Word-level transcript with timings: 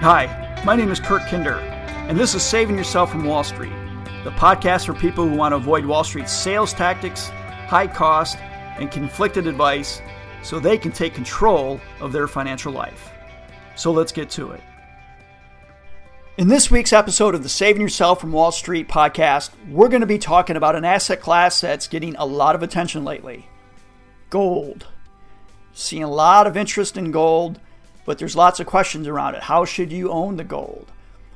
Hi, 0.00 0.62
my 0.62 0.76
name 0.76 0.90
is 0.90 1.00
Kurt 1.00 1.22
Kinder, 1.22 1.54
and 1.56 2.18
this 2.18 2.34
is 2.34 2.42
Saving 2.42 2.76
Yourself 2.76 3.10
from 3.10 3.24
Wall 3.24 3.42
Street, 3.42 3.72
the 4.24 4.30
podcast 4.32 4.84
for 4.84 4.92
people 4.92 5.26
who 5.26 5.34
want 5.34 5.52
to 5.52 5.56
avoid 5.56 5.86
Wall 5.86 6.04
Street's 6.04 6.32
sales 6.32 6.74
tactics, 6.74 7.28
high 7.66 7.86
cost, 7.86 8.36
and 8.78 8.90
conflicted 8.90 9.46
advice 9.46 10.02
so 10.42 10.60
they 10.60 10.76
can 10.76 10.92
take 10.92 11.14
control 11.14 11.80
of 11.98 12.12
their 12.12 12.28
financial 12.28 12.74
life. 12.74 13.10
So 13.74 13.90
let's 13.90 14.12
get 14.12 14.28
to 14.32 14.50
it. 14.50 14.60
In 16.36 16.48
this 16.48 16.70
week's 16.70 16.92
episode 16.92 17.34
of 17.34 17.42
the 17.42 17.48
Saving 17.48 17.80
Yourself 17.80 18.20
from 18.20 18.32
Wall 18.32 18.52
Street 18.52 18.88
podcast, 18.88 19.48
we're 19.70 19.88
going 19.88 20.02
to 20.02 20.06
be 20.06 20.18
talking 20.18 20.56
about 20.56 20.76
an 20.76 20.84
asset 20.84 21.22
class 21.22 21.62
that's 21.62 21.88
getting 21.88 22.14
a 22.16 22.26
lot 22.26 22.54
of 22.54 22.62
attention 22.62 23.02
lately 23.02 23.48
gold. 24.28 24.86
Seeing 25.72 26.02
a 26.02 26.10
lot 26.10 26.46
of 26.46 26.54
interest 26.54 26.98
in 26.98 27.12
gold 27.12 27.60
but 28.06 28.18
there's 28.18 28.36
lots 28.36 28.60
of 28.60 28.66
questions 28.66 29.06
around 29.06 29.34
it. 29.34 29.42
How 29.42 29.64
should 29.66 29.92
you 29.92 30.10
own 30.10 30.36
the 30.36 30.44
gold? 30.44 30.90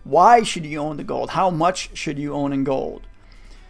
Why 0.04 0.42
should 0.42 0.64
you 0.64 0.78
own 0.78 0.96
the 0.96 1.04
gold? 1.04 1.30
How 1.30 1.50
much 1.50 1.90
should 1.94 2.18
you 2.18 2.32
own 2.32 2.52
in 2.52 2.64
gold? 2.64 3.02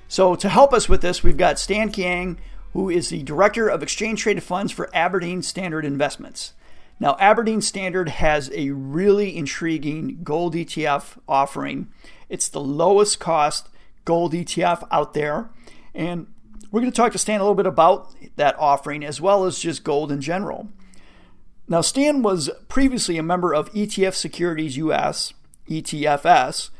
So, 0.07 0.37
to 0.37 0.49
help 0.49 0.73
us 0.73 0.89
with 0.89 1.03
this, 1.03 1.23
we've 1.23 1.37
got 1.37 1.59
Stan 1.59 1.91
Kiang, 1.91 2.37
who 2.73 2.89
is 2.89 3.09
the 3.09 3.23
Director 3.23 3.69
of 3.69 3.83
Exchange 3.83 4.23
Traded 4.23 4.43
Funds 4.43 4.71
for 4.71 4.91
Aberdeen 4.95 5.43
Standard 5.43 5.85
Investments. 5.85 6.53
Now, 7.01 7.17
Aberdeen 7.19 7.63
Standard 7.63 8.09
has 8.11 8.51
a 8.55 8.71
really 8.71 9.37
intriguing 9.37 10.21
gold 10.23 10.55
ETF 10.55 11.17
offering. 11.27 11.89
It's 12.29 12.49
the 12.49 12.61
lowest 12.61 13.19
cost 13.19 13.69
gold 14.05 14.33
ETF 14.35 14.87
out 14.91 15.15
there. 15.15 15.49
And 15.95 16.27
we're 16.71 16.81
going 16.81 16.93
to 16.93 16.97
talk 16.97 17.13
to 17.13 17.19
Stan 17.19 17.41
a 17.41 17.43
little 17.43 17.55
bit 17.55 17.67
about 17.67 18.15
that 18.37 18.57
offering 18.59 19.05
as 19.05 19.21
well 19.21 19.45
as 19.45 19.59
just 19.59 19.83
gold 19.83 20.13
in 20.13 20.21
general. 20.21 20.69
Now, 21.71 21.83
Stan 21.83 22.23
was 22.23 22.51
previously 22.69 23.17
a 23.17 23.23
member 23.23 23.55
of 23.55 23.73
ETF 23.73 24.15
Securities 24.15 24.77
US, 24.77 25.33
ETFS, 25.69 26.71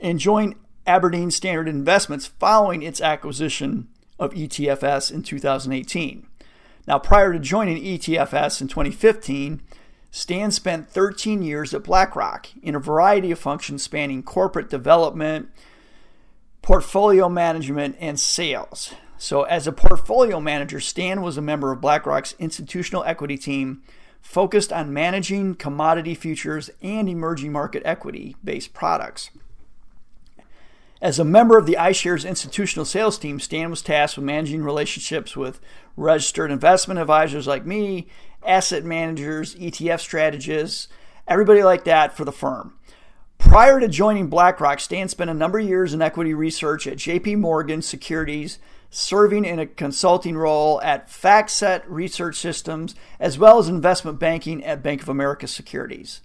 and 0.00 0.18
joined 0.18 0.56
Aberdeen 0.84 1.30
Standard 1.30 1.68
Investments 1.68 2.26
following 2.26 2.82
its 2.82 3.00
acquisition 3.00 3.86
of 4.18 4.32
ETFS 4.32 5.12
in 5.12 5.22
2018. 5.22 6.26
Now, 6.88 6.98
prior 6.98 7.32
to 7.32 7.38
joining 7.38 7.84
ETFS 7.84 8.60
in 8.60 8.66
2015, 8.66 9.62
Stan 10.10 10.50
spent 10.50 10.90
13 10.90 11.42
years 11.42 11.72
at 11.72 11.84
BlackRock 11.84 12.48
in 12.64 12.74
a 12.74 12.80
variety 12.80 13.30
of 13.30 13.38
functions 13.38 13.84
spanning 13.84 14.24
corporate 14.24 14.68
development, 14.68 15.50
portfolio 16.62 17.28
management, 17.28 17.94
and 18.00 18.18
sales. 18.18 18.92
So, 19.18 19.44
as 19.44 19.68
a 19.68 19.72
portfolio 19.72 20.40
manager, 20.40 20.80
Stan 20.80 21.22
was 21.22 21.36
a 21.36 21.42
member 21.42 21.70
of 21.70 21.80
BlackRock's 21.80 22.34
institutional 22.40 23.04
equity 23.04 23.38
team 23.38 23.84
focused 24.22 24.72
on 24.72 24.94
managing 24.94 25.54
commodity 25.56 26.14
futures 26.14 26.70
and 26.80 27.08
emerging 27.08 27.52
market 27.52 27.82
equity 27.84 28.36
based 28.42 28.72
products. 28.72 29.30
As 31.02 31.18
a 31.18 31.24
member 31.24 31.58
of 31.58 31.66
the 31.66 31.76
iShares 31.78 32.26
institutional 32.26 32.84
sales 32.84 33.18
team, 33.18 33.40
Stan 33.40 33.70
was 33.70 33.82
tasked 33.82 34.16
with 34.16 34.24
managing 34.24 34.62
relationships 34.62 35.36
with 35.36 35.60
registered 35.96 36.52
investment 36.52 37.00
advisors 37.00 37.48
like 37.48 37.66
me, 37.66 38.06
asset 38.46 38.84
managers, 38.84 39.56
ETF 39.56 39.98
strategists, 39.98 40.86
everybody 41.26 41.64
like 41.64 41.82
that 41.84 42.16
for 42.16 42.24
the 42.24 42.30
firm. 42.30 42.74
Prior 43.36 43.80
to 43.80 43.88
joining 43.88 44.28
BlackRock, 44.28 44.78
Stan 44.78 45.08
spent 45.08 45.28
a 45.28 45.34
number 45.34 45.58
of 45.58 45.66
years 45.66 45.92
in 45.92 46.00
equity 46.00 46.32
research 46.32 46.86
at 46.86 46.98
JP 46.98 47.38
Morgan 47.38 47.82
Securities 47.82 48.60
serving 48.92 49.46
in 49.46 49.58
a 49.58 49.66
consulting 49.66 50.36
role 50.36 50.80
at 50.82 51.08
FactSet 51.08 51.82
Research 51.86 52.36
Systems, 52.36 52.94
as 53.18 53.38
well 53.38 53.58
as 53.58 53.66
investment 53.66 54.18
banking 54.18 54.62
at 54.62 54.82
Bank 54.82 55.02
of 55.02 55.08
America 55.08 55.48
Securities. 55.48 56.20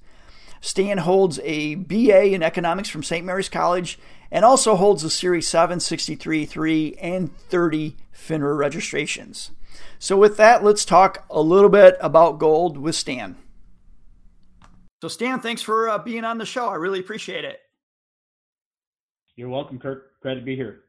Stan 0.60 1.00
holds 1.00 1.40
a 1.44 1.76
BA 1.76 2.34
in 2.34 2.44
economics 2.44 2.90
from 2.90 3.04
St. 3.04 3.26
Mary's 3.26 3.48
College 3.48 3.98
and 4.30 4.44
also 4.44 4.76
holds 4.76 5.04
a 5.04 5.10
Series 5.10 5.48
7, 5.48 5.80
63, 5.80 6.46
3, 6.46 6.98
and 7.02 7.36
30 7.36 7.96
FINRA 8.14 8.58
registrations. 8.58 9.52
So, 9.98 10.18
with 10.18 10.36
that, 10.38 10.64
let's 10.64 10.84
talk 10.84 11.26
a 11.30 11.42
little 11.42 11.70
bit 11.70 11.96
about 12.02 12.38
gold 12.38 12.78
with 12.78 12.96
Stan. 12.96 13.38
So, 15.02 15.08
Stan, 15.08 15.40
thanks 15.40 15.62
for 15.62 15.90
uh, 15.90 16.00
being 16.00 16.26
on 16.26 16.38
the 16.38 16.46
show. 16.46 16.68
I 16.68 16.76
really 16.76 17.00
appreciate 17.00 17.46
it. 17.46 17.60
You're 19.36 19.50
welcome, 19.50 19.80
Kurt. 19.80 20.20
Glad 20.22 20.36
to 20.36 20.42
be 20.42 20.56
here. 20.56 20.82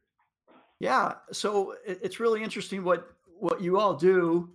Yeah, 0.80 1.14
so 1.32 1.74
it's 1.84 2.20
really 2.20 2.42
interesting 2.42 2.84
what 2.84 3.08
what 3.38 3.60
you 3.60 3.78
all 3.78 3.94
do. 3.94 4.50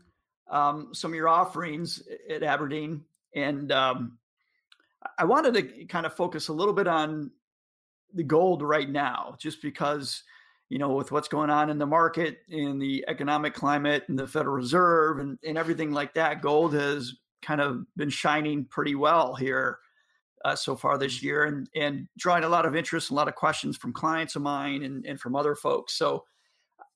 Um, 0.50 0.90
some 0.94 1.12
of 1.12 1.16
your 1.16 1.28
offerings 1.28 2.04
at 2.30 2.44
Aberdeen, 2.44 3.04
and 3.36 3.72
um, 3.72 4.18
I 5.18 5.26
wanted 5.26 5.54
to 5.56 5.86
kind 5.86 6.06
of 6.06 6.14
focus 6.14 6.48
a 6.48 6.54
little 6.54 6.74
bit 6.74 6.88
on 6.88 7.32
the 8.14 8.24
gold 8.24 8.62
right 8.62 8.90
now, 8.90 9.36
just 9.38 9.62
because 9.62 10.24
you 10.70 10.78
know 10.78 10.94
with 10.94 11.12
what's 11.12 11.28
going 11.28 11.50
on 11.50 11.70
in 11.70 11.78
the 11.78 11.86
market, 11.86 12.38
in 12.48 12.80
the 12.80 13.04
economic 13.08 13.54
climate, 13.54 14.04
and 14.08 14.18
the 14.18 14.28
Federal 14.28 14.56
Reserve, 14.56 15.20
and, 15.20 15.38
and 15.44 15.58
everything 15.58 15.92
like 15.92 16.14
that, 16.14 16.42
gold 16.42 16.74
has 16.74 17.14
kind 17.42 17.60
of 17.60 17.86
been 17.98 18.10
shining 18.10 18.64
pretty 18.64 18.96
well 18.96 19.36
here 19.36 19.80
uh, 20.44 20.56
so 20.56 20.76
far 20.76 20.98
this 20.98 21.18
mm-hmm. 21.18 21.26
year 21.26 21.44
and, 21.46 21.70
and 21.76 22.08
drawing 22.18 22.44
a 22.44 22.50
lot 22.50 22.66
of 22.66 22.76
interest, 22.76 23.10
and 23.10 23.16
a 23.16 23.18
lot 23.18 23.28
of 23.28 23.36
questions 23.36 23.78
from 23.78 23.94
clients 23.94 24.36
of 24.36 24.42
mine 24.42 24.84
and, 24.84 25.06
and 25.06 25.20
from 25.20 25.36
other 25.36 25.56
folks. 25.56 25.94
So 25.94 26.26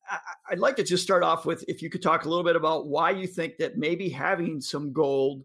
I, 0.10 0.18
I'd 0.52 0.60
like 0.60 0.76
to 0.78 0.84
just 0.84 1.04
start 1.04 1.24
off 1.24 1.46
with 1.46 1.64
if 1.68 1.82
you 1.82 1.90
could 1.90 2.02
talk 2.02 2.26
a 2.26 2.30
little 2.30 2.44
bit 2.44 2.56
about 2.56 2.88
why 2.88 3.12
you 3.12 3.28
think 3.28 3.58
that 3.58 3.78
maybe 3.78 4.10
having 4.10 4.62
some 4.62 4.94
gold 4.94 5.44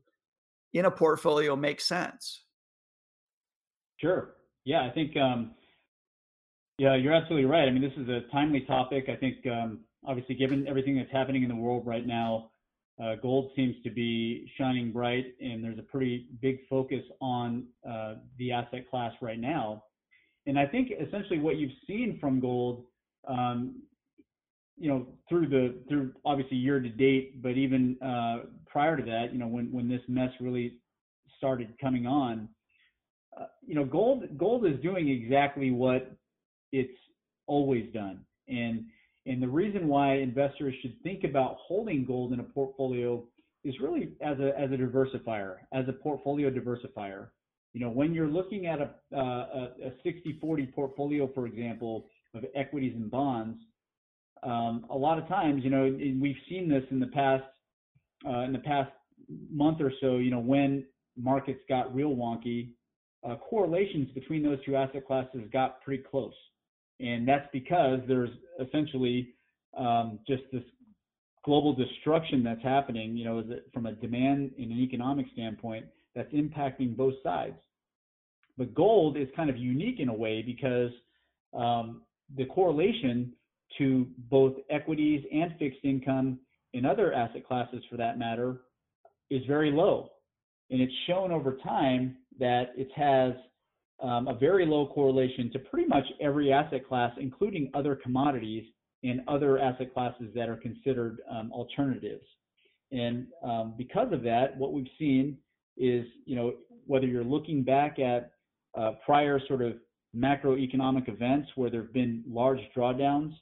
in 0.72 0.84
a 0.84 0.90
portfolio 0.90 1.54
makes 1.56 1.84
sense. 1.84 2.44
Sure. 3.98 4.34
Yeah, 4.64 4.82
I 4.82 4.90
think, 4.90 5.16
um, 5.16 5.52
yeah, 6.78 6.94
you're 6.96 7.12
absolutely 7.12 7.44
right. 7.46 7.68
I 7.68 7.70
mean, 7.70 7.82
this 7.82 7.92
is 7.96 8.08
a 8.08 8.22
timely 8.32 8.60
topic. 8.60 9.08
I 9.08 9.16
think, 9.16 9.46
um, 9.46 9.80
obviously, 10.06 10.34
given 10.34 10.66
everything 10.66 10.96
that's 10.96 11.12
happening 11.12 11.42
in 11.42 11.48
the 11.48 11.54
world 11.54 11.86
right 11.86 12.06
now, 12.06 12.50
uh, 13.02 13.16
gold 13.16 13.50
seems 13.56 13.74
to 13.82 13.90
be 13.90 14.50
shining 14.56 14.92
bright, 14.92 15.34
and 15.40 15.64
there's 15.64 15.78
a 15.78 15.82
pretty 15.82 16.26
big 16.40 16.58
focus 16.68 17.02
on 17.20 17.64
uh, 17.88 18.14
the 18.38 18.52
asset 18.52 18.88
class 18.90 19.12
right 19.20 19.40
now. 19.40 19.84
And 20.46 20.58
I 20.58 20.66
think 20.66 20.90
essentially 21.00 21.38
what 21.38 21.56
you've 21.56 21.72
seen 21.86 22.18
from 22.20 22.40
gold, 22.40 22.84
um, 23.26 23.82
you 24.76 24.88
know, 24.88 25.06
through 25.28 25.48
the 25.48 25.74
through 25.88 26.12
obviously 26.24 26.56
year 26.56 26.80
to 26.80 26.88
date, 26.88 27.42
but 27.42 27.52
even 27.52 27.96
uh, 28.02 28.46
prior 28.66 28.96
to 28.96 29.02
that, 29.02 29.32
you 29.32 29.38
know, 29.38 29.46
when 29.46 29.72
when 29.72 29.88
this 29.88 30.00
mess 30.08 30.30
really 30.40 30.78
started 31.38 31.74
coming 31.80 32.06
on, 32.06 32.48
uh, 33.40 33.46
you 33.66 33.74
know, 33.74 33.84
gold 33.84 34.24
gold 34.38 34.66
is 34.66 34.80
doing 34.80 35.08
exactly 35.08 35.70
what 35.70 36.12
it's 36.72 36.98
always 37.46 37.92
done, 37.92 38.24
and 38.48 38.84
and 39.26 39.42
the 39.42 39.48
reason 39.48 39.86
why 39.88 40.16
investors 40.16 40.74
should 40.82 41.00
think 41.02 41.24
about 41.24 41.56
holding 41.66 42.04
gold 42.04 42.32
in 42.32 42.40
a 42.40 42.44
portfolio 42.44 43.22
is 43.64 43.74
really 43.80 44.14
as 44.20 44.38
a 44.40 44.58
as 44.58 44.70
a 44.72 44.76
diversifier, 44.76 45.58
as 45.72 45.84
a 45.88 45.92
portfolio 45.92 46.50
diversifier. 46.50 47.28
You 47.72 47.80
know, 47.80 47.90
when 47.90 48.12
you're 48.12 48.28
looking 48.28 48.66
at 48.66 48.80
a 48.80 48.90
uh, 49.16 49.68
a 49.86 49.92
60-40 50.06 50.74
portfolio, 50.74 51.30
for 51.34 51.46
example, 51.46 52.06
of 52.34 52.44
equities 52.54 52.94
and 52.96 53.10
bonds, 53.10 53.58
um, 54.42 54.86
a 54.90 54.96
lot 54.96 55.18
of 55.18 55.28
times, 55.28 55.62
you 55.62 55.70
know, 55.70 55.84
we've 56.20 56.36
seen 56.48 56.68
this 56.68 56.82
in 56.90 56.98
the 56.98 57.06
past 57.06 57.44
uh, 58.26 58.40
in 58.40 58.52
the 58.52 58.58
past 58.58 58.90
month 59.50 59.80
or 59.80 59.92
so. 60.00 60.16
You 60.16 60.32
know, 60.32 60.40
when 60.40 60.84
markets 61.16 61.60
got 61.68 61.94
real 61.94 62.16
wonky, 62.16 62.70
uh, 63.24 63.36
correlations 63.36 64.08
between 64.14 64.42
those 64.42 64.58
two 64.66 64.74
asset 64.74 65.06
classes 65.06 65.42
got 65.52 65.80
pretty 65.82 66.02
close 66.02 66.34
and 67.02 67.26
that's 67.26 67.48
because 67.52 68.00
there's 68.06 68.30
essentially 68.60 69.34
um, 69.76 70.18
just 70.26 70.42
this 70.52 70.62
global 71.44 71.74
destruction 71.74 72.42
that's 72.44 72.62
happening. 72.62 73.16
You 73.16 73.24
know, 73.24 73.44
from 73.74 73.86
a 73.86 73.92
demand 73.92 74.52
and 74.56 74.70
an 74.70 74.78
economic 74.78 75.26
standpoint, 75.32 75.86
that's 76.14 76.32
impacting 76.32 76.96
both 76.96 77.14
sides. 77.22 77.56
But 78.56 78.74
gold 78.74 79.16
is 79.16 79.28
kind 79.34 79.50
of 79.50 79.56
unique 79.56 79.98
in 79.98 80.08
a 80.08 80.14
way 80.14 80.42
because 80.42 80.90
um, 81.54 82.02
the 82.36 82.44
correlation 82.46 83.32
to 83.78 84.06
both 84.30 84.54
equities 84.70 85.24
and 85.32 85.54
fixed 85.58 85.80
income 85.84 86.38
and 86.74 86.86
other 86.86 87.12
asset 87.12 87.46
classes, 87.46 87.82
for 87.90 87.96
that 87.96 88.18
matter, 88.18 88.60
is 89.30 89.42
very 89.46 89.70
low. 89.70 90.10
And 90.70 90.80
it's 90.80 90.92
shown 91.06 91.32
over 91.32 91.56
time 91.64 92.16
that 92.38 92.72
it 92.76 92.88
has 92.94 93.32
um, 94.00 94.28
a 94.28 94.34
very 94.34 94.66
low 94.66 94.86
correlation 94.86 95.50
to 95.52 95.58
pretty 95.58 95.88
much 95.88 96.04
every 96.20 96.52
asset 96.52 96.86
class, 96.86 97.12
including 97.18 97.70
other 97.74 97.94
commodities 97.96 98.64
and 99.04 99.20
other 99.28 99.58
asset 99.58 99.92
classes 99.92 100.26
that 100.34 100.48
are 100.48 100.56
considered 100.56 101.20
um, 101.30 101.50
alternatives. 101.52 102.24
And 102.90 103.26
um, 103.42 103.74
because 103.76 104.12
of 104.12 104.22
that, 104.22 104.56
what 104.56 104.72
we've 104.72 104.86
seen 104.98 105.38
is, 105.76 106.04
you 106.24 106.36
know, 106.36 106.54
whether 106.86 107.06
you're 107.06 107.24
looking 107.24 107.62
back 107.62 107.98
at 107.98 108.32
uh, 108.76 108.92
prior 109.04 109.40
sort 109.48 109.62
of 109.62 109.74
macroeconomic 110.16 111.08
events 111.08 111.48
where 111.54 111.70
there 111.70 111.82
have 111.82 111.92
been 111.92 112.22
large 112.28 112.60
drawdowns, 112.76 113.32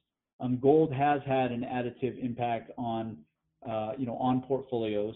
um, 0.41 0.58
gold 0.61 0.93
has 0.93 1.20
had 1.26 1.52
an 1.52 1.62
additive 1.62 2.23
impact 2.23 2.70
on, 2.79 3.17
uh, 3.69 3.93
you 3.99 4.06
know, 4.06 4.17
on 4.17 4.43
portfolios. 4.43 5.14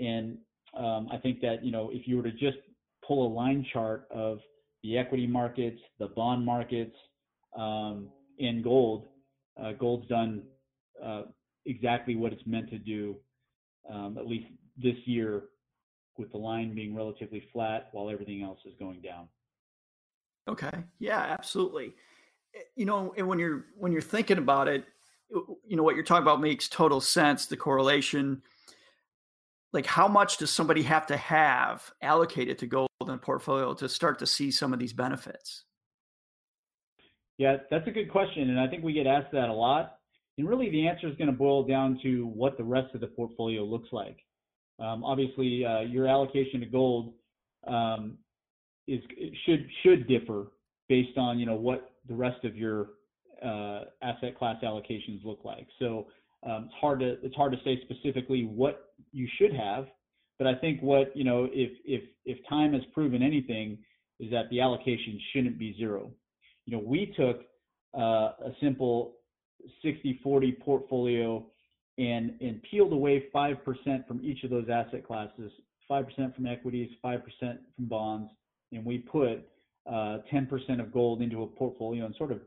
And 0.00 0.38
um, 0.76 1.08
I 1.12 1.18
think 1.18 1.40
that, 1.40 1.64
you 1.64 1.70
know, 1.70 1.90
if 1.92 2.08
you 2.08 2.16
were 2.16 2.22
to 2.22 2.32
just 2.32 2.58
pull 3.06 3.26
a 3.26 3.30
line 3.32 3.64
chart 3.72 4.06
of 4.10 4.38
the 4.82 4.96
equity 4.96 5.26
markets, 5.26 5.80
the 5.98 6.08
bond 6.08 6.44
markets, 6.44 6.96
um, 7.56 8.08
and 8.38 8.62
gold, 8.62 9.08
uh, 9.60 9.72
gold's 9.72 10.06
done 10.08 10.42
uh, 11.04 11.22
exactly 11.66 12.16
what 12.16 12.32
it's 12.32 12.46
meant 12.46 12.70
to 12.70 12.78
do, 12.78 13.16
um, 13.90 14.16
at 14.18 14.26
least 14.26 14.46
this 14.76 14.96
year, 15.04 15.44
with 16.16 16.30
the 16.32 16.38
line 16.38 16.74
being 16.74 16.94
relatively 16.94 17.44
flat 17.52 17.88
while 17.92 18.10
everything 18.10 18.42
else 18.42 18.58
is 18.64 18.74
going 18.78 19.00
down. 19.00 19.28
Okay. 20.48 20.84
Yeah, 20.98 21.20
absolutely. 21.20 21.94
Eh, 22.54 22.60
you 22.76 22.86
know, 22.86 23.14
and 23.16 23.28
when 23.28 23.38
you're 23.38 23.66
when 23.76 23.92
you're 23.92 24.00
thinking 24.00 24.38
about 24.38 24.68
it, 24.68 24.84
you 25.30 25.76
know 25.76 25.82
what 25.82 25.94
you're 25.94 26.04
talking 26.04 26.22
about 26.22 26.40
makes 26.40 26.68
total 26.68 27.00
sense. 27.00 27.46
The 27.46 27.56
correlation. 27.56 28.42
Like, 29.72 29.86
how 29.86 30.08
much 30.08 30.38
does 30.38 30.50
somebody 30.50 30.82
have 30.82 31.06
to 31.08 31.16
have 31.16 31.90
allocated 32.00 32.58
to 32.58 32.66
gold 32.66 32.88
in 33.02 33.10
a 33.10 33.18
portfolio 33.18 33.74
to 33.74 33.88
start 33.88 34.18
to 34.20 34.26
see 34.26 34.50
some 34.50 34.72
of 34.72 34.78
these 34.78 34.92
benefits? 34.92 35.64
Yeah, 37.36 37.58
that's 37.70 37.86
a 37.86 37.90
good 37.90 38.10
question, 38.10 38.50
and 38.50 38.58
I 38.58 38.66
think 38.66 38.82
we 38.82 38.92
get 38.92 39.06
asked 39.06 39.32
that 39.32 39.48
a 39.48 39.52
lot. 39.52 39.98
And 40.38 40.48
really, 40.48 40.70
the 40.70 40.88
answer 40.88 41.08
is 41.08 41.16
going 41.16 41.30
to 41.30 41.36
boil 41.36 41.64
down 41.64 41.98
to 42.02 42.26
what 42.26 42.56
the 42.56 42.64
rest 42.64 42.94
of 42.94 43.00
the 43.00 43.06
portfolio 43.08 43.62
looks 43.64 43.88
like. 43.92 44.18
Um, 44.80 45.04
obviously, 45.04 45.64
uh, 45.64 45.80
your 45.80 46.06
allocation 46.06 46.60
to 46.60 46.66
gold 46.66 47.14
um, 47.66 48.18
is 48.86 49.00
should 49.44 49.68
should 49.82 50.08
differ 50.08 50.46
based 50.88 51.18
on 51.18 51.38
you 51.38 51.46
know 51.46 51.56
what 51.56 51.92
the 52.08 52.14
rest 52.14 52.44
of 52.44 52.56
your 52.56 52.90
uh, 53.44 53.82
asset 54.02 54.38
class 54.38 54.56
allocations 54.62 55.24
look 55.24 55.40
like. 55.44 55.66
So 55.78 56.06
um, 56.46 56.64
it's 56.66 56.74
hard 56.80 57.00
to 57.00 57.16
it's 57.22 57.34
hard 57.34 57.52
to 57.52 57.58
say 57.64 57.80
specifically 57.82 58.44
what 58.44 58.92
you 59.12 59.28
should 59.38 59.52
have, 59.52 59.86
but 60.38 60.46
I 60.46 60.54
think 60.54 60.80
what 60.82 61.16
you 61.16 61.24
know 61.24 61.48
if 61.52 61.72
if 61.84 62.02
if 62.24 62.38
time 62.48 62.72
has 62.72 62.82
proven 62.94 63.22
anything 63.22 63.78
is 64.20 64.30
that 64.30 64.48
the 64.50 64.60
allocation 64.60 65.20
shouldn't 65.32 65.58
be 65.58 65.74
zero. 65.76 66.10
You 66.66 66.76
know, 66.76 66.82
we 66.84 67.14
took 67.16 67.42
uh, 67.96 68.32
a 68.44 68.52
simple 68.60 69.14
60-40 69.84 70.60
portfolio 70.60 71.44
and 71.98 72.34
and 72.40 72.60
peeled 72.70 72.92
away 72.92 73.24
five 73.32 73.64
percent 73.64 74.06
from 74.06 74.20
each 74.24 74.44
of 74.44 74.50
those 74.50 74.68
asset 74.68 75.06
classes, 75.06 75.50
five 75.88 76.06
percent 76.06 76.34
from 76.36 76.46
equities, 76.46 76.90
five 77.02 77.20
percent 77.24 77.60
from 77.76 77.86
bonds, 77.86 78.30
and 78.72 78.84
we 78.84 78.98
put 78.98 79.48
uh, 79.88 80.18
10% 80.32 80.80
of 80.80 80.92
gold 80.92 81.22
into 81.22 81.42
a 81.42 81.46
portfolio 81.46 82.04
and 82.04 82.14
sort 82.16 82.30
of 82.30 82.40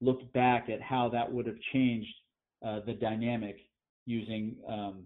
looked 0.00 0.32
back 0.32 0.68
at 0.68 0.82
how 0.82 1.08
that 1.08 1.32
would 1.32 1.46
have 1.46 1.58
changed 1.72 2.12
uh, 2.64 2.80
the 2.86 2.94
dynamic 2.94 3.58
using 4.06 4.56
um, 4.68 5.04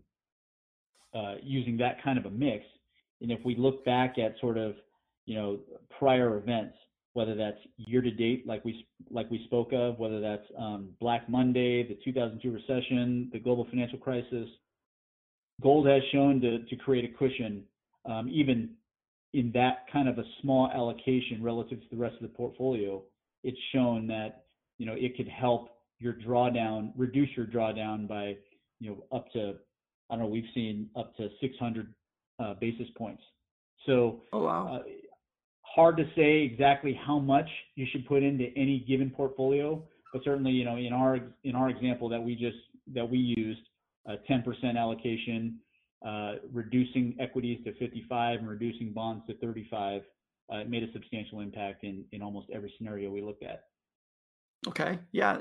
uh, 1.15 1.35
using 1.43 1.77
that 1.77 2.03
kind 2.03 2.19
of 2.19 2.27
a 2.27 2.31
mix. 2.31 2.65
And 3.21 3.31
if 3.31 3.41
we 3.45 3.55
look 3.57 3.85
back 3.85 4.19
at 4.19 4.35
sort 4.41 4.57
of 4.59 4.75
you 5.27 5.35
know 5.35 5.59
prior 5.99 6.37
events, 6.37 6.75
whether 7.15 7.35
that's 7.35 7.59
year 7.77 8.01
to 8.01 8.11
date, 8.11 8.47
like 8.47 8.65
we 8.65 8.87
like 9.11 9.31
we 9.31 9.45
spoke 9.45 9.73
of, 9.73 9.99
whether 9.99 10.21
that's 10.21 10.47
um, 10.59 10.91
Black 11.01 11.29
Monday, 11.29 11.87
the 11.87 11.99
2002 12.05 12.51
recession, 12.51 13.29
the 13.33 13.39
global 13.39 13.67
financial 13.71 13.99
crisis, 13.99 14.49
gold 15.63 15.87
has 15.87 16.03
shown 16.13 16.41
to 16.41 16.65
to 16.65 16.77
create 16.77 17.05
a 17.05 17.19
cushion, 17.19 17.65
um, 18.07 18.29
even 18.33 18.71
in 19.35 19.51
that 19.53 19.85
kind 19.93 20.09
of 20.09 20.19
a 20.19 20.25
small 20.41 20.71
allocation 20.75 21.43
relative 21.43 21.81
to 21.81 21.87
the 21.91 21.97
rest 21.97 22.15
of 22.17 22.23
the 22.23 22.29
portfolio. 22.29 23.03
It's 23.45 23.59
shown 23.73 24.07
that 24.07 24.45
you 24.79 24.87
know 24.87 24.95
it 24.95 25.17
could 25.17 25.29
help 25.29 25.72
your 26.03 26.15
drawdown, 26.15 26.93
reduce 26.97 27.29
your 27.37 27.47
drawdown 27.47 28.09
by 28.09 28.37
you 28.81 28.91
know 28.91 29.17
up 29.17 29.31
to 29.33 29.55
I 30.11 30.17
don't 30.17 30.25
know 30.25 30.27
we've 30.27 30.45
seen 30.55 30.89
up 30.97 31.17
to 31.17 31.29
600 31.41 31.95
uh, 32.39 32.55
basis 32.55 32.89
points. 32.97 33.23
So 33.87 34.23
oh, 34.33 34.43
wow. 34.45 34.77
Uh, 34.77 34.83
hard 35.63 35.97
to 35.97 36.05
say 36.15 36.43
exactly 36.43 36.99
how 37.07 37.19
much 37.19 37.49
you 37.77 37.87
should 37.91 38.07
put 38.07 38.23
into 38.23 38.47
any 38.57 38.85
given 38.87 39.11
portfolio, 39.11 39.83
but 40.13 40.23
certainly, 40.25 40.53
you 40.53 40.65
know, 40.65 40.77
in 40.77 40.93
our 40.93 41.19
in 41.45 41.55
our 41.55 41.71
example 41.71 42.09
that 42.09 42.23
we 42.23 42.35
just 42.35 42.57
that 42.95 43.09
we 43.09 43.19
used, 43.19 43.61
a 44.07 44.17
10% 44.31 44.77
allocation, 44.77 45.59
uh, 46.07 46.35
reducing 46.53 47.17
equities 47.21 47.61
to 47.65 47.73
55 47.75 48.41
and 48.41 48.49
reducing 48.49 48.93
bonds 48.93 49.25
to 49.29 49.37
35, 49.39 50.03
uh, 50.53 50.57
it 50.57 50.69
made 50.69 50.83
a 50.83 50.93
substantial 50.93 51.41
impact 51.41 51.85
in 51.85 52.05
in 52.13 52.23
almost 52.23 52.49
every 52.53 52.73
scenario 52.77 53.11
we 53.11 53.23
looked 53.23 53.43
at. 53.43 53.65
Okay, 54.69 54.99
yeah, 55.13 55.41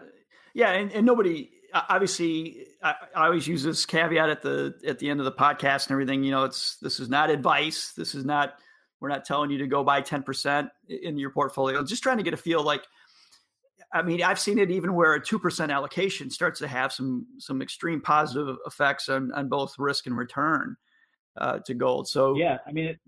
yeah, 0.54 0.72
and, 0.72 0.92
and 0.92 1.06
nobody 1.06 1.50
obviously 1.74 2.68
I, 2.84 2.96
I 3.16 3.26
always 3.26 3.48
use 3.48 3.64
this 3.64 3.86
caveat 3.86 4.30
at 4.30 4.42
the 4.42 4.76
at 4.86 5.00
the 5.00 5.10
end 5.10 5.20
of 5.20 5.26
the 5.26 5.32
podcast 5.32 5.88
and 5.88 5.92
everything. 5.92 6.24
You 6.24 6.32
know, 6.32 6.44
it's 6.44 6.78
this 6.78 7.00
is 7.00 7.10
not 7.10 7.30
advice. 7.30 7.94
This 7.96 8.16
is 8.16 8.26
not 8.26 8.56
we're 9.02 9.10
not 9.10 9.26
telling 9.26 9.50
you 9.50 9.58
to 9.58 9.68
go 9.68 9.84
buy 9.84 10.02
10% 10.02 10.70
in 10.88 11.18
your 11.18 11.32
portfolio. 11.32 11.84
Just 11.84 12.04
trying 12.04 12.18
to 12.18 12.24
get 12.24 12.36
a 12.36 12.38
feel 12.38 12.64
like, 12.64 12.84
I 13.92 14.04
mean, 14.04 14.22
I've 14.22 14.40
seen 14.40 14.60
it 14.60 14.70
even 14.70 14.94
where 14.94 15.16
a 15.16 15.20
2% 15.20 15.74
allocation 15.74 16.30
starts 16.30 16.60
to 16.60 16.68
have 16.68 16.94
some, 16.94 17.26
some 17.40 17.62
extreme 17.64 18.00
positive 18.00 18.56
effects 18.66 19.10
on, 19.10 19.32
on 19.34 19.50
both 19.50 19.74
risk 19.80 20.06
and 20.06 20.16
return 20.16 20.78
uh, 21.36 21.60
to 21.66 21.74
gold. 21.74 22.08
So, 22.08 22.36
yeah, 22.36 22.60
I 22.66 22.72
mean, 22.72 22.86
it, 22.86 23.00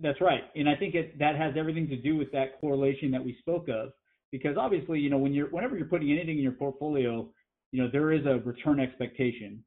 that's 0.00 0.20
right. 0.22 0.44
And 0.56 0.68
I 0.68 0.74
think 0.76 0.94
it, 0.94 1.18
that 1.18 1.36
has 1.36 1.54
everything 1.58 1.88
to 1.88 1.96
do 1.96 2.16
with 2.16 2.32
that 2.32 2.58
correlation 2.58 3.10
that 3.10 3.22
we 3.22 3.36
spoke 3.38 3.68
of, 3.68 3.90
because 4.34 4.56
obviously, 4.58 4.98
you 4.98 5.10
know, 5.10 5.18
when 5.18 5.32
you're, 5.32 5.46
whenever 5.46 5.76
you're 5.76 5.86
putting 5.86 6.10
anything 6.10 6.38
in 6.38 6.42
your 6.42 6.50
portfolio, 6.50 7.28
you 7.70 7.80
know, 7.80 7.88
there 7.92 8.10
is 8.10 8.26
a 8.26 8.40
return 8.40 8.80
expectation. 8.80 9.62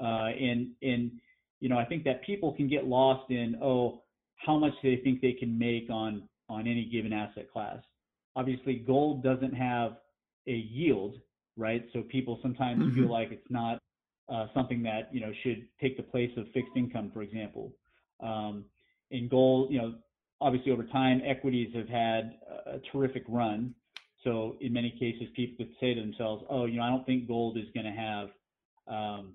Uh, 0.00 0.28
and, 0.40 0.70
and, 0.80 1.10
you 1.60 1.68
know, 1.68 1.76
I 1.76 1.84
think 1.84 2.02
that 2.04 2.24
people 2.24 2.54
can 2.54 2.66
get 2.66 2.86
lost 2.86 3.30
in, 3.30 3.56
oh, 3.62 4.00
how 4.36 4.56
much 4.56 4.72
they 4.82 4.96
think 5.04 5.20
they 5.20 5.32
can 5.32 5.58
make 5.58 5.90
on 5.90 6.26
on 6.48 6.66
any 6.66 6.86
given 6.86 7.12
asset 7.12 7.50
class. 7.52 7.76
Obviously, 8.36 8.76
gold 8.76 9.22
doesn't 9.22 9.52
have 9.52 9.96
a 10.46 10.52
yield, 10.52 11.16
right? 11.58 11.84
So 11.92 12.02
people 12.02 12.38
sometimes 12.40 12.82
mm-hmm. 12.82 12.94
feel 12.94 13.12
like 13.12 13.32
it's 13.32 13.50
not 13.50 13.82
uh, 14.32 14.46
something 14.54 14.82
that 14.84 15.10
you 15.12 15.20
know 15.20 15.32
should 15.42 15.66
take 15.78 15.98
the 15.98 16.02
place 16.02 16.30
of 16.38 16.46
fixed 16.54 16.72
income, 16.74 17.10
for 17.12 17.20
example. 17.20 17.70
Um, 18.20 18.64
in 19.10 19.28
gold, 19.28 19.70
you 19.70 19.78
know, 19.78 19.94
obviously 20.40 20.72
over 20.72 20.84
time, 20.84 21.20
equities 21.26 21.74
have 21.74 21.88
had 21.88 22.38
a 22.66 22.78
terrific 22.92 23.24
run. 23.28 23.74
So 24.26 24.56
in 24.60 24.72
many 24.72 24.90
cases, 24.90 25.28
people 25.36 25.64
could 25.64 25.74
say 25.80 25.94
to 25.94 26.00
themselves, 26.00 26.44
"Oh, 26.50 26.64
you 26.64 26.78
know, 26.78 26.82
I 26.82 26.90
don't 26.90 27.06
think 27.06 27.28
gold 27.28 27.56
is 27.56 27.66
going 27.72 27.86
to 27.86 27.92
have 27.92 28.28
um, 28.88 29.34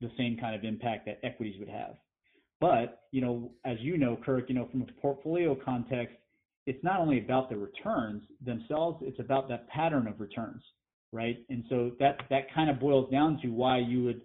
the 0.00 0.10
same 0.16 0.38
kind 0.38 0.56
of 0.56 0.64
impact 0.64 1.04
that 1.06 1.20
equities 1.22 1.56
would 1.60 1.68
have." 1.68 1.96
But, 2.58 3.02
you 3.10 3.20
know, 3.20 3.52
as 3.66 3.76
you 3.80 3.98
know, 3.98 4.16
Kirk, 4.24 4.48
you 4.48 4.54
know, 4.54 4.66
from 4.70 4.82
a 4.82 5.00
portfolio 5.00 5.54
context, 5.54 6.16
it's 6.66 6.82
not 6.82 7.00
only 7.00 7.18
about 7.18 7.50
the 7.50 7.56
returns 7.56 8.22
themselves, 8.44 9.02
it's 9.02 9.20
about 9.20 9.48
that 9.48 9.68
pattern 9.68 10.06
of 10.06 10.20
returns, 10.20 10.62
right? 11.12 11.38
And 11.50 11.64
so 11.68 11.92
that 12.00 12.22
that 12.30 12.52
kind 12.54 12.70
of 12.70 12.80
boils 12.80 13.10
down 13.10 13.38
to 13.42 13.48
why 13.48 13.78
you 13.78 14.04
would 14.04 14.22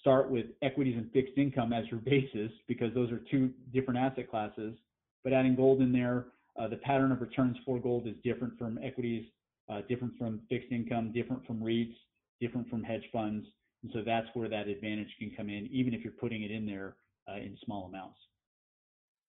start 0.00 0.30
with 0.30 0.46
equities 0.62 0.96
and 0.98 1.10
fixed 1.12 1.36
income 1.38 1.72
as 1.72 1.84
your 1.90 2.00
basis 2.00 2.50
because 2.68 2.92
those 2.94 3.10
are 3.10 3.22
two 3.30 3.50
different 3.72 3.98
asset 3.98 4.30
classes. 4.30 4.76
But 5.24 5.32
adding 5.32 5.56
gold 5.56 5.80
in 5.80 5.92
there, 5.92 6.26
uh, 6.58 6.68
the 6.68 6.76
pattern 6.76 7.10
of 7.10 7.20
returns 7.22 7.56
for 7.64 7.78
gold 7.78 8.06
is 8.06 8.14
different 8.22 8.58
from 8.58 8.78
equities, 8.82 9.24
uh, 9.68 9.80
different 9.88 10.16
from 10.18 10.40
fixed 10.48 10.70
income, 10.70 11.12
different 11.12 11.46
from 11.46 11.60
REITs, 11.60 11.94
different 12.40 12.68
from 12.68 12.82
hedge 12.82 13.04
funds. 13.12 13.46
And 13.82 13.92
so 13.92 14.02
that's 14.04 14.28
where 14.34 14.48
that 14.48 14.68
advantage 14.68 15.14
can 15.18 15.30
come 15.36 15.48
in, 15.48 15.68
even 15.70 15.94
if 15.94 16.02
you're 16.02 16.12
putting 16.12 16.42
it 16.42 16.50
in 16.50 16.66
there 16.66 16.96
uh, 17.28 17.36
in 17.36 17.56
small 17.64 17.86
amounts. 17.86 18.18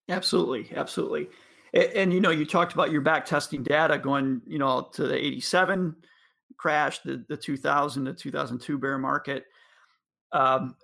Absolutely, 0.09 0.75
absolutely. 0.75 1.27
And, 1.73 1.83
and, 1.83 2.13
you 2.13 2.21
know, 2.21 2.29
you 2.31 2.45
talked 2.45 2.73
about 2.73 2.91
your 2.91 3.01
back 3.01 3.25
testing 3.25 3.63
data 3.63 3.97
going, 3.97 4.41
you 4.47 4.57
know, 4.57 4.89
to 4.93 5.07
the 5.07 5.15
87 5.15 5.95
crash, 6.57 6.99
the, 6.99 7.23
the 7.27 7.37
2000 7.37 8.05
to 8.05 8.13
2002 8.13 8.77
bear 8.77 8.97
market. 8.97 9.45
Um, 10.31 10.75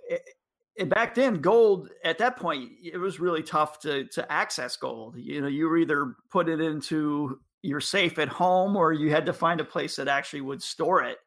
and 0.78 0.90
back 0.90 1.16
then, 1.16 1.42
gold 1.42 1.90
at 2.04 2.18
that 2.18 2.38
point, 2.38 2.72
it 2.84 2.98
was 2.98 3.20
really 3.20 3.44
tough 3.44 3.80
to 3.82 4.06
to 4.06 4.32
access 4.32 4.76
gold. 4.76 5.16
You 5.18 5.42
know, 5.42 5.48
you 5.48 5.68
were 5.68 5.78
either 5.78 6.16
put 6.32 6.50
it 6.50 6.60
into 6.60 7.40
your 7.64 7.82
safe 7.82 8.20
at 8.20 8.28
home, 8.28 8.76
or 8.76 8.94
you 8.94 9.10
had 9.10 9.26
to 9.26 9.34
find 9.34 9.60
a 9.60 9.66
place 9.66 9.96
that 9.96 10.08
actually 10.08 10.42
would 10.42 10.62
store 10.62 11.04
it. 11.04 11.18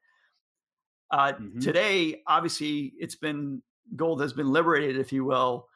Uh, 1.10 1.32
mm-hmm. 1.32 1.58
Today, 1.58 2.22
obviously, 2.28 2.92
it's 2.98 3.16
been 3.16 3.62
gold 3.96 4.20
has 4.20 4.32
been 4.32 4.48
liberated, 4.48 4.98
if 4.98 5.12
you 5.12 5.24
will, 5.24 5.68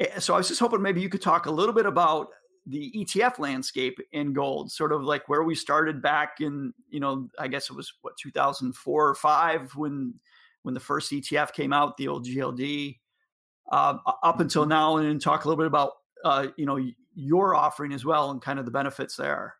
Eh, 0.00 0.18
so 0.18 0.34
I 0.34 0.38
was 0.38 0.48
just 0.48 0.60
hoping 0.60 0.82
maybe 0.82 1.00
you 1.00 1.08
could 1.08 1.22
talk 1.22 1.46
a 1.46 1.50
little 1.50 1.74
bit 1.74 1.86
about 1.86 2.28
the 2.66 2.92
ETF 2.96 3.38
landscape 3.38 3.98
in 4.12 4.32
gold, 4.32 4.72
sort 4.72 4.92
of 4.92 5.02
like 5.02 5.28
where 5.28 5.42
we 5.42 5.54
started 5.54 6.00
back 6.00 6.40
in, 6.40 6.72
you 6.88 7.00
know, 7.00 7.28
I 7.38 7.48
guess 7.48 7.68
it 7.70 7.76
was 7.76 7.92
what 8.00 8.16
2004 8.16 9.08
or 9.08 9.14
five 9.14 9.74
when 9.76 10.14
when 10.62 10.72
the 10.72 10.80
first 10.80 11.12
ETF 11.12 11.52
came 11.52 11.74
out, 11.74 11.98
the 11.98 12.08
old 12.08 12.26
GLD, 12.26 12.98
uh, 13.70 13.98
up 14.22 14.40
until 14.40 14.62
mm-hmm. 14.62 14.70
now, 14.70 14.96
and 14.96 15.20
talk 15.20 15.44
a 15.44 15.48
little 15.48 15.62
bit 15.62 15.66
about 15.66 15.92
uh, 16.24 16.48
you 16.56 16.66
know 16.66 16.80
your 17.14 17.54
offering 17.54 17.92
as 17.92 18.04
well 18.04 18.30
and 18.30 18.40
kind 18.40 18.58
of 18.58 18.64
the 18.64 18.70
benefits 18.70 19.16
there. 19.16 19.56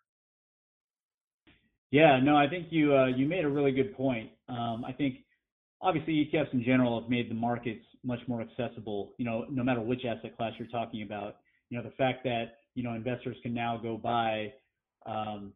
Yeah, 1.95 2.19
no, 2.21 2.37
I 2.37 2.49
think 2.49 2.67
you 2.71 2.93
uh, 2.93 3.07
you 3.07 3.25
made 3.25 3.45
a 3.45 3.49
really 3.49 3.71
good 3.71 3.97
point. 3.97 4.29
Um, 4.49 4.85
I 4.85 4.91
think 4.91 5.19
obviously 5.81 6.29
ETFs 6.29 6.53
in 6.53 6.65
general 6.65 7.01
have 7.01 7.09
made 7.09 7.31
the 7.31 7.37
markets 7.37 7.85
much 8.03 8.19
more 8.27 8.41
accessible. 8.41 9.13
You 9.17 9.25
know, 9.25 9.47
no 9.49 9.63
matter 9.63 9.81
which 9.81 10.05
asset 10.05 10.37
class 10.37 10.55
you're 10.59 10.67
talking 10.67 11.05
about. 11.05 11.37
you 11.71 11.79
know, 11.79 11.85
the 11.85 11.95
fact 11.95 12.25
that 12.25 12.57
you 12.75 12.83
know 12.83 12.95
investors 12.95 13.37
can 13.45 13.55
now 13.55 13.77
go 13.81 13.97
buy 13.97 14.53
um, 15.07 15.53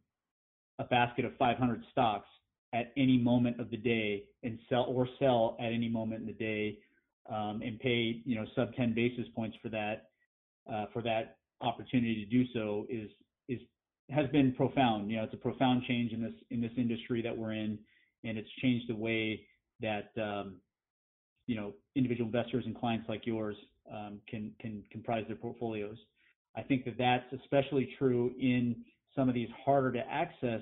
a 0.79 0.85
basket 0.85 1.25
of 1.25 1.35
500 1.35 1.83
stocks 1.91 2.29
at 2.73 2.93
any 2.95 3.17
moment 3.17 3.59
of 3.59 3.69
the 3.69 3.75
day 3.75 4.23
and 4.43 4.59
sell 4.69 4.85
or 4.87 5.09
sell 5.19 5.57
at 5.59 5.73
any 5.73 5.89
moment 5.89 6.21
in 6.21 6.25
the 6.25 6.31
day 6.31 6.77
um, 7.29 7.61
and 7.61 7.81
pay 7.81 8.21
you 8.23 8.35
know 8.37 8.45
sub 8.55 8.73
10 8.75 8.93
basis 8.93 9.25
points 9.35 9.57
for 9.61 9.67
that 9.67 10.11
uh, 10.73 10.85
for 10.93 11.01
that 11.01 11.35
opportunity 11.59 12.23
to 12.23 12.31
do 12.31 12.45
so 12.53 12.87
is 12.89 13.09
is 13.49 13.59
has 14.11 14.27
been 14.31 14.53
profound. 14.53 15.09
You 15.09 15.17
know, 15.17 15.23
it's 15.23 15.33
a 15.33 15.37
profound 15.37 15.83
change 15.87 16.11
in 16.11 16.21
this 16.21 16.33
in 16.49 16.61
this 16.61 16.71
industry 16.77 17.21
that 17.21 17.35
we're 17.35 17.53
in, 17.53 17.77
and 18.23 18.37
it's 18.37 18.49
changed 18.61 18.89
the 18.89 18.95
way 18.95 19.41
that 19.81 20.11
um, 20.21 20.55
you 21.47 21.55
know 21.55 21.73
individual 21.95 22.27
investors 22.27 22.63
and 22.65 22.77
clients 22.77 23.07
like 23.07 23.25
yours 23.25 23.55
um, 23.91 24.19
can 24.27 24.51
can 24.59 24.83
comprise 24.91 25.25
their 25.27 25.37
portfolios. 25.37 25.97
I 26.55 26.61
think 26.61 26.85
that 26.85 26.97
that's 26.97 27.41
especially 27.41 27.89
true 27.97 28.33
in 28.39 28.77
some 29.15 29.29
of 29.29 29.35
these 29.35 29.49
harder 29.65 29.91
to 29.93 29.99
access 29.99 30.61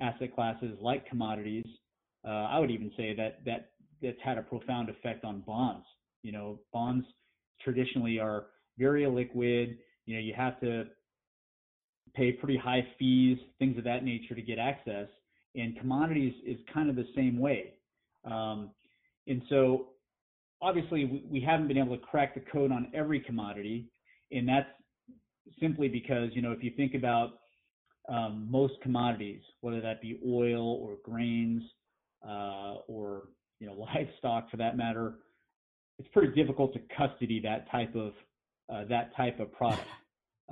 asset 0.00 0.34
classes 0.34 0.76
like 0.80 1.06
commodities. 1.08 1.66
Uh, 2.26 2.30
I 2.30 2.58
would 2.58 2.70
even 2.70 2.90
say 2.96 3.14
that 3.14 3.44
that 3.44 3.70
that's 4.02 4.18
had 4.22 4.38
a 4.38 4.42
profound 4.42 4.88
effect 4.88 5.24
on 5.24 5.40
bonds. 5.46 5.86
You 6.22 6.32
know, 6.32 6.60
bonds 6.72 7.06
traditionally 7.62 8.18
are 8.18 8.46
very 8.78 9.04
illiquid. 9.04 9.76
You 10.06 10.16
know, 10.16 10.20
you 10.20 10.34
have 10.34 10.60
to 10.60 10.84
pay 12.14 12.32
pretty 12.32 12.56
high 12.56 12.86
fees, 12.98 13.38
things 13.58 13.78
of 13.78 13.84
that 13.84 14.04
nature 14.04 14.34
to 14.34 14.42
get 14.42 14.58
access. 14.58 15.06
And 15.54 15.78
commodities 15.78 16.34
is 16.46 16.58
kind 16.72 16.88
of 16.88 16.96
the 16.96 17.06
same 17.14 17.38
way. 17.38 17.74
Um, 18.24 18.70
and 19.26 19.42
so 19.48 19.88
obviously 20.62 21.04
we, 21.04 21.24
we 21.28 21.40
haven't 21.40 21.68
been 21.68 21.78
able 21.78 21.96
to 21.96 22.02
crack 22.02 22.34
the 22.34 22.40
code 22.52 22.72
on 22.72 22.90
every 22.94 23.20
commodity. 23.20 23.86
And 24.30 24.48
that's 24.48 24.68
simply 25.60 25.88
because, 25.88 26.30
you 26.32 26.42
know, 26.42 26.52
if 26.52 26.62
you 26.62 26.70
think 26.76 26.94
about 26.94 27.38
um, 28.08 28.46
most 28.50 28.74
commodities, 28.82 29.40
whether 29.60 29.80
that 29.80 30.00
be 30.00 30.20
oil 30.26 30.74
or 30.82 30.96
grains 31.04 31.62
uh, 32.26 32.76
or, 32.86 33.24
you 33.58 33.66
know, 33.66 33.74
livestock 33.94 34.50
for 34.50 34.56
that 34.56 34.76
matter, 34.76 35.14
it's 35.98 36.08
pretty 36.12 36.32
difficult 36.34 36.72
to 36.72 36.80
custody 36.96 37.40
that 37.40 37.70
type 37.70 37.94
of 37.94 38.12
uh, 38.72 38.84
that 38.88 39.14
type 39.16 39.40
of 39.40 39.52
product. 39.52 39.82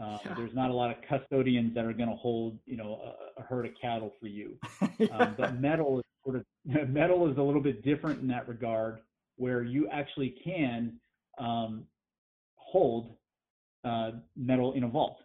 Uh, 0.01 0.19
yeah. 0.25 0.35
There's 0.37 0.55
not 0.55 0.71
a 0.71 0.73
lot 0.73 0.91
of 0.91 0.97
custodians 1.09 1.75
that 1.75 1.85
are 1.85 1.93
going 1.93 2.09
to 2.09 2.15
hold, 2.15 2.59
you 2.67 2.77
know, 2.77 3.01
a, 3.37 3.41
a, 3.41 3.45
herd 3.45 3.67
of 3.67 3.73
cattle 3.81 4.13
for 4.21 4.29
you. 4.29 4.57
yeah. 4.99 5.07
um, 5.19 5.35
but 5.37 5.61
metal 5.61 5.99
is 5.99 6.05
sort 6.25 6.37
of 6.37 6.45
metal 6.89 7.29
is 7.31 7.37
a 7.37 7.43
little 7.43 7.61
bit 7.61 7.85
different 7.85 8.21
in 8.21 8.29
that 8.29 8.49
regard, 8.49 9.01
where 9.37 9.63
you 9.63 9.89
actually 9.89 10.37
can 10.45 10.93
um, 11.39 11.85
hold 12.55 13.17
uh, 13.85 14.13
metal 14.37 14.73
in 14.75 14.85
a 14.85 14.89
vault. 14.89 15.19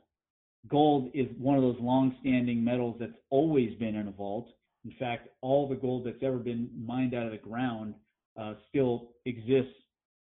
Gold 0.69 1.11
is 1.13 1.27
one 1.37 1.57
of 1.57 1.61
those 1.61 1.77
long-standing 1.79 2.63
metals 2.63 2.95
that's 2.99 3.11
always 3.29 3.77
been 3.79 3.95
in 3.95 4.07
a 4.07 4.11
vault. 4.11 4.47
In 4.85 4.93
fact, 4.97 5.27
all 5.41 5.67
the 5.67 5.75
gold 5.75 6.05
that's 6.05 6.23
ever 6.23 6.37
been 6.37 6.69
mined 6.83 7.13
out 7.13 7.25
of 7.25 7.31
the 7.31 7.37
ground 7.37 7.93
uh, 8.39 8.53
still 8.69 9.09
exists 9.25 9.73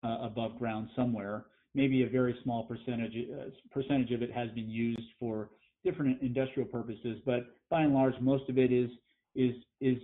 uh, 0.03 0.19
above 0.21 0.57
ground 0.57 0.89
somewhere 0.95 1.45
maybe 1.77 2.03
a 2.03 2.09
very 2.09 2.35
small 2.43 2.63
percentage 2.63 3.13
uh, 3.31 3.49
percentage 3.71 4.11
of 4.11 4.23
it 4.23 4.31
has 4.33 4.49
been 4.51 4.69
used 4.69 5.09
for 5.19 5.51
different 5.85 6.19
industrial 6.21 6.67
purposes, 6.67 7.21
but 7.23 7.45
by 7.69 7.83
and 7.83 7.93
large, 7.93 8.15
most 8.19 8.49
of 8.49 8.57
it 8.57 8.73
is 8.73 8.89
is 9.35 9.53
is 9.79 9.97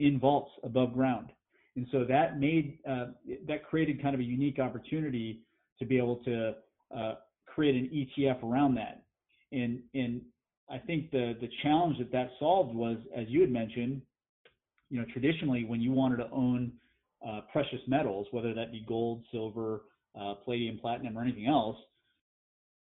in 0.00 0.18
vaults 0.18 0.50
above 0.64 0.92
ground, 0.92 1.28
and 1.76 1.86
so 1.92 2.04
that 2.04 2.40
made 2.40 2.78
uh, 2.86 3.06
that 3.46 3.64
created 3.64 4.02
kind 4.02 4.14
of 4.14 4.20
a 4.20 4.24
unique 4.24 4.58
opportunity 4.58 5.40
to 5.78 5.86
be 5.86 5.96
able 5.96 6.16
to 6.16 6.54
uh, 6.94 7.14
create 7.46 7.76
an 7.76 7.88
ETF 7.94 8.42
around 8.42 8.74
that, 8.74 9.04
and 9.52 9.80
and 9.94 10.20
I 10.68 10.78
think 10.78 11.12
the 11.12 11.36
the 11.40 11.48
challenge 11.62 11.98
that 11.98 12.10
that 12.10 12.30
solved 12.40 12.74
was, 12.74 12.98
as 13.16 13.26
you 13.28 13.40
had 13.40 13.52
mentioned, 13.52 14.02
you 14.90 14.98
know, 14.98 15.06
traditionally 15.12 15.64
when 15.64 15.80
you 15.80 15.92
wanted 15.92 16.16
to 16.16 16.30
own 16.32 16.72
uh, 17.26 17.42
precious 17.52 17.80
metals, 17.86 18.26
whether 18.32 18.52
that 18.52 18.72
be 18.72 18.84
gold, 18.88 19.22
silver, 19.30 19.82
uh, 20.18 20.34
palladium, 20.44 20.78
platinum, 20.78 21.16
or 21.16 21.22
anything 21.22 21.46
else, 21.46 21.76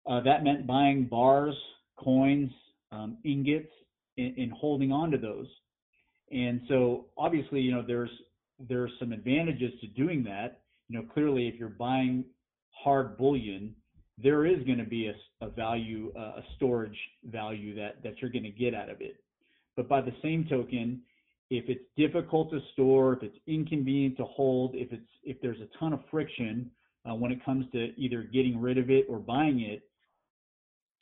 uh, 0.06 0.20
that 0.20 0.44
meant 0.44 0.66
buying 0.66 1.04
bars, 1.04 1.54
coins, 1.96 2.50
um, 2.92 3.18
ingots, 3.24 3.70
and, 4.18 4.36
and, 4.36 4.52
holding 4.52 4.92
on 4.92 5.10
to 5.10 5.18
those. 5.18 5.46
And 6.30 6.60
so, 6.68 7.06
obviously, 7.16 7.60
you 7.60 7.72
know, 7.72 7.82
there's 7.86 8.10
there's 8.68 8.92
some 8.98 9.12
advantages 9.12 9.72
to 9.80 9.86
doing 9.88 10.22
that. 10.24 10.60
You 10.88 10.98
know, 10.98 11.06
clearly, 11.12 11.48
if 11.48 11.54
you're 11.54 11.70
buying 11.70 12.24
hard 12.70 13.16
bullion, 13.16 13.74
there 14.22 14.46
is 14.46 14.62
going 14.64 14.78
to 14.78 14.84
be 14.84 15.08
a, 15.08 15.44
a 15.44 15.50
value, 15.50 16.12
uh, 16.16 16.38
a 16.38 16.42
storage 16.56 16.98
value 17.24 17.74
that 17.74 18.02
that 18.02 18.20
you're 18.20 18.30
going 18.30 18.44
to 18.44 18.50
get 18.50 18.74
out 18.74 18.90
of 18.90 19.00
it. 19.00 19.16
But 19.76 19.88
by 19.88 20.00
the 20.00 20.12
same 20.22 20.46
token, 20.48 21.00
if 21.50 21.64
it's 21.68 21.84
difficult 21.96 22.50
to 22.50 22.60
store, 22.72 23.14
if 23.14 23.22
it's 23.22 23.36
inconvenient 23.46 24.16
to 24.18 24.24
hold, 24.24 24.74
if 24.74 24.92
it's 24.92 25.02
if 25.24 25.40
there's 25.40 25.60
a 25.60 25.78
ton 25.78 25.92
of 25.92 26.00
friction 26.10 26.70
uh, 27.08 27.14
when 27.14 27.32
it 27.32 27.44
comes 27.44 27.66
to 27.72 27.92
either 27.96 28.22
getting 28.22 28.60
rid 28.60 28.78
of 28.78 28.90
it 28.90 29.06
or 29.08 29.18
buying 29.18 29.60
it, 29.60 29.82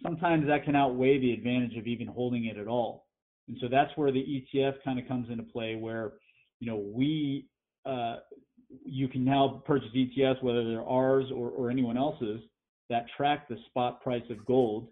sometimes 0.02 0.46
that 0.46 0.64
can 0.64 0.74
outweigh 0.74 1.18
the 1.18 1.32
advantage 1.32 1.76
of 1.76 1.86
even 1.86 2.06
holding 2.06 2.46
it 2.46 2.56
at 2.56 2.66
all. 2.66 3.06
And 3.48 3.56
so 3.60 3.68
that's 3.68 3.90
where 3.96 4.12
the 4.12 4.44
ETF 4.54 4.74
kind 4.84 4.98
of 4.98 5.06
comes 5.08 5.28
into 5.30 5.42
play, 5.42 5.76
where 5.76 6.12
you 6.60 6.66
know 6.70 6.76
we 6.76 7.46
uh, 7.84 8.16
you 8.84 9.08
can 9.08 9.24
now 9.24 9.62
purchase 9.66 9.88
ETFs, 9.94 10.42
whether 10.42 10.64
they're 10.64 10.84
ours 10.84 11.26
or, 11.34 11.50
or 11.50 11.70
anyone 11.70 11.96
else's, 11.96 12.40
that 12.88 13.06
track 13.16 13.48
the 13.48 13.56
spot 13.66 14.00
price 14.00 14.22
of 14.30 14.44
gold. 14.46 14.88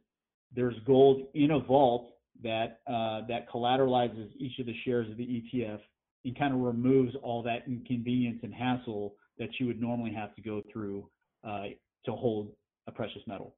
There's 0.54 0.74
gold 0.86 1.28
in 1.34 1.52
a 1.52 1.60
vault 1.60 2.10
that 2.42 2.80
uh, 2.88 3.26
that 3.28 3.48
collateralizes 3.48 4.30
each 4.36 4.58
of 4.58 4.66
the 4.66 4.74
shares 4.84 5.08
of 5.10 5.16
the 5.16 5.24
ETF 5.24 5.80
and 6.24 6.38
kind 6.38 6.52
of 6.52 6.60
removes 6.60 7.14
all 7.22 7.42
that 7.44 7.62
inconvenience 7.66 8.40
and 8.42 8.52
hassle 8.52 9.14
that 9.40 9.58
you 9.58 9.66
would 9.66 9.80
normally 9.80 10.12
have 10.12 10.34
to 10.36 10.42
go 10.42 10.62
through 10.72 11.08
uh, 11.44 11.64
to 12.04 12.12
hold 12.12 12.52
a 12.86 12.92
precious 12.92 13.22
metal. 13.26 13.56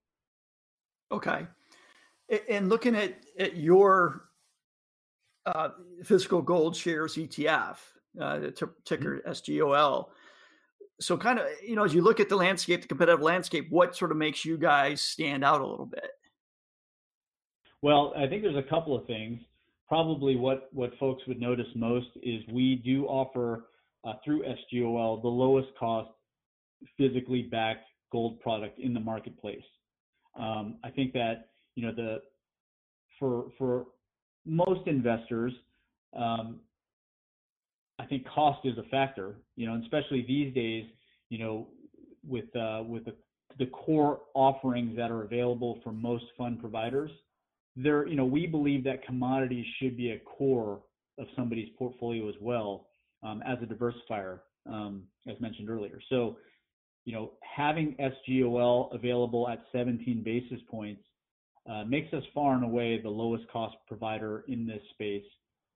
Okay. 1.10 1.46
And 2.48 2.70
looking 2.70 2.94
at, 2.94 3.14
at 3.38 3.56
your 3.56 4.22
uh, 5.44 5.70
physical 6.04 6.40
gold 6.40 6.74
shares 6.74 7.16
ETF, 7.16 7.76
uh, 8.18 8.38
the 8.38 8.50
t- 8.52 8.66
ticker 8.84 9.18
mm-hmm. 9.18 9.30
SGOL. 9.30 10.06
So, 11.00 11.16
kind 11.16 11.40
of, 11.40 11.46
you 11.66 11.74
know, 11.74 11.84
as 11.84 11.92
you 11.92 12.00
look 12.00 12.20
at 12.20 12.28
the 12.28 12.36
landscape, 12.36 12.82
the 12.82 12.88
competitive 12.88 13.20
landscape, 13.20 13.66
what 13.70 13.96
sort 13.96 14.12
of 14.12 14.16
makes 14.16 14.44
you 14.44 14.56
guys 14.56 15.00
stand 15.00 15.44
out 15.44 15.60
a 15.60 15.66
little 15.66 15.86
bit? 15.86 16.10
Well, 17.82 18.14
I 18.16 18.28
think 18.28 18.42
there's 18.42 18.56
a 18.56 18.62
couple 18.62 18.96
of 18.96 19.04
things. 19.06 19.40
Probably 19.88 20.36
what 20.36 20.68
what 20.72 20.96
folks 20.98 21.22
would 21.26 21.40
notice 21.40 21.66
most 21.74 22.06
is 22.22 22.42
we 22.52 22.76
do 22.76 23.04
offer 23.06 23.64
uh, 24.04 24.14
through 24.24 24.42
SGOL, 24.42 25.22
the 25.22 25.28
lowest 25.28 25.68
cost 25.78 26.10
physically 26.96 27.42
backed 27.42 27.86
gold 28.10 28.40
product 28.40 28.78
in 28.78 28.92
the 28.92 29.00
marketplace. 29.00 29.64
Um, 30.38 30.76
I 30.84 30.90
think 30.90 31.12
that 31.12 31.48
you 31.74 31.86
know 31.86 31.94
the 31.94 32.22
for 33.18 33.46
for 33.58 33.86
most 34.44 34.86
investors, 34.86 35.52
um, 36.16 36.60
I 37.98 38.06
think 38.06 38.26
cost 38.26 38.60
is 38.64 38.76
a 38.78 38.82
factor. 38.84 39.36
You 39.56 39.66
know, 39.66 39.80
especially 39.82 40.24
these 40.26 40.52
days, 40.54 40.84
you 41.28 41.38
know, 41.38 41.68
with 42.26 42.54
uh, 42.56 42.82
with 42.84 43.04
the, 43.04 43.14
the 43.58 43.66
core 43.66 44.20
offerings 44.34 44.96
that 44.96 45.10
are 45.10 45.22
available 45.22 45.78
for 45.84 45.92
most 45.92 46.24
fund 46.36 46.60
providers, 46.60 47.10
there, 47.76 48.06
you 48.06 48.16
know, 48.16 48.24
we 48.24 48.46
believe 48.46 48.84
that 48.84 49.04
commodities 49.04 49.66
should 49.78 49.96
be 49.96 50.12
a 50.12 50.18
core 50.20 50.80
of 51.18 51.26
somebody's 51.36 51.68
portfolio 51.78 52.28
as 52.28 52.34
well 52.40 52.86
um, 53.22 53.42
as 53.46 53.58
a 53.62 53.66
diversifier, 53.66 54.40
um, 54.66 55.02
as 55.28 55.40
mentioned 55.40 55.70
earlier. 55.70 56.00
So, 56.08 56.36
you 57.04 57.12
know, 57.12 57.32
having 57.40 57.96
SGOL 57.98 58.94
available 58.94 59.48
at 59.48 59.64
17 59.72 60.22
basis 60.22 60.60
points 60.70 61.02
uh, 61.70 61.84
makes 61.84 62.12
us 62.12 62.22
far 62.34 62.54
and 62.54 62.64
away 62.64 63.00
the 63.00 63.08
lowest 63.08 63.44
cost 63.52 63.76
provider 63.86 64.44
in 64.48 64.66
this 64.66 64.82
space, 64.94 65.24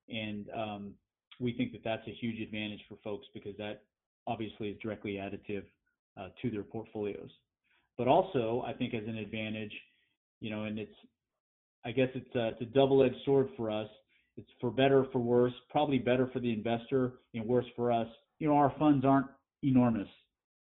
and 0.08 0.46
um, 0.56 0.94
we 1.40 1.52
think 1.52 1.72
that 1.72 1.82
that's 1.84 2.06
a 2.08 2.12
huge 2.12 2.40
advantage 2.40 2.80
for 2.88 2.96
folks 3.04 3.26
because 3.34 3.56
that 3.58 3.82
obviously 4.26 4.68
is 4.68 4.78
directly 4.82 5.14
additive 5.14 5.64
uh, 6.18 6.28
to 6.42 6.50
their 6.50 6.62
portfolios. 6.62 7.30
But 7.98 8.08
also, 8.08 8.64
I 8.66 8.72
think 8.72 8.94
as 8.94 9.04
an 9.06 9.16
advantage, 9.16 9.72
you 10.40 10.50
know, 10.50 10.64
and 10.64 10.78
it's, 10.78 10.94
I 11.84 11.92
guess 11.92 12.08
it's 12.14 12.34
a, 12.34 12.48
it's 12.48 12.62
a 12.62 12.66
double-edged 12.66 13.24
sword 13.24 13.48
for 13.56 13.70
us 13.70 13.88
it's 14.36 14.50
for 14.60 14.70
better 14.70 15.06
for 15.12 15.18
worse, 15.18 15.52
probably 15.70 15.98
better 15.98 16.28
for 16.32 16.40
the 16.40 16.52
investor 16.52 17.14
and 17.34 17.44
worse 17.46 17.66
for 17.74 17.90
us. 17.90 18.08
You 18.38 18.48
know, 18.48 18.56
our 18.56 18.72
funds 18.78 19.04
aren't 19.04 19.28
enormous. 19.62 20.08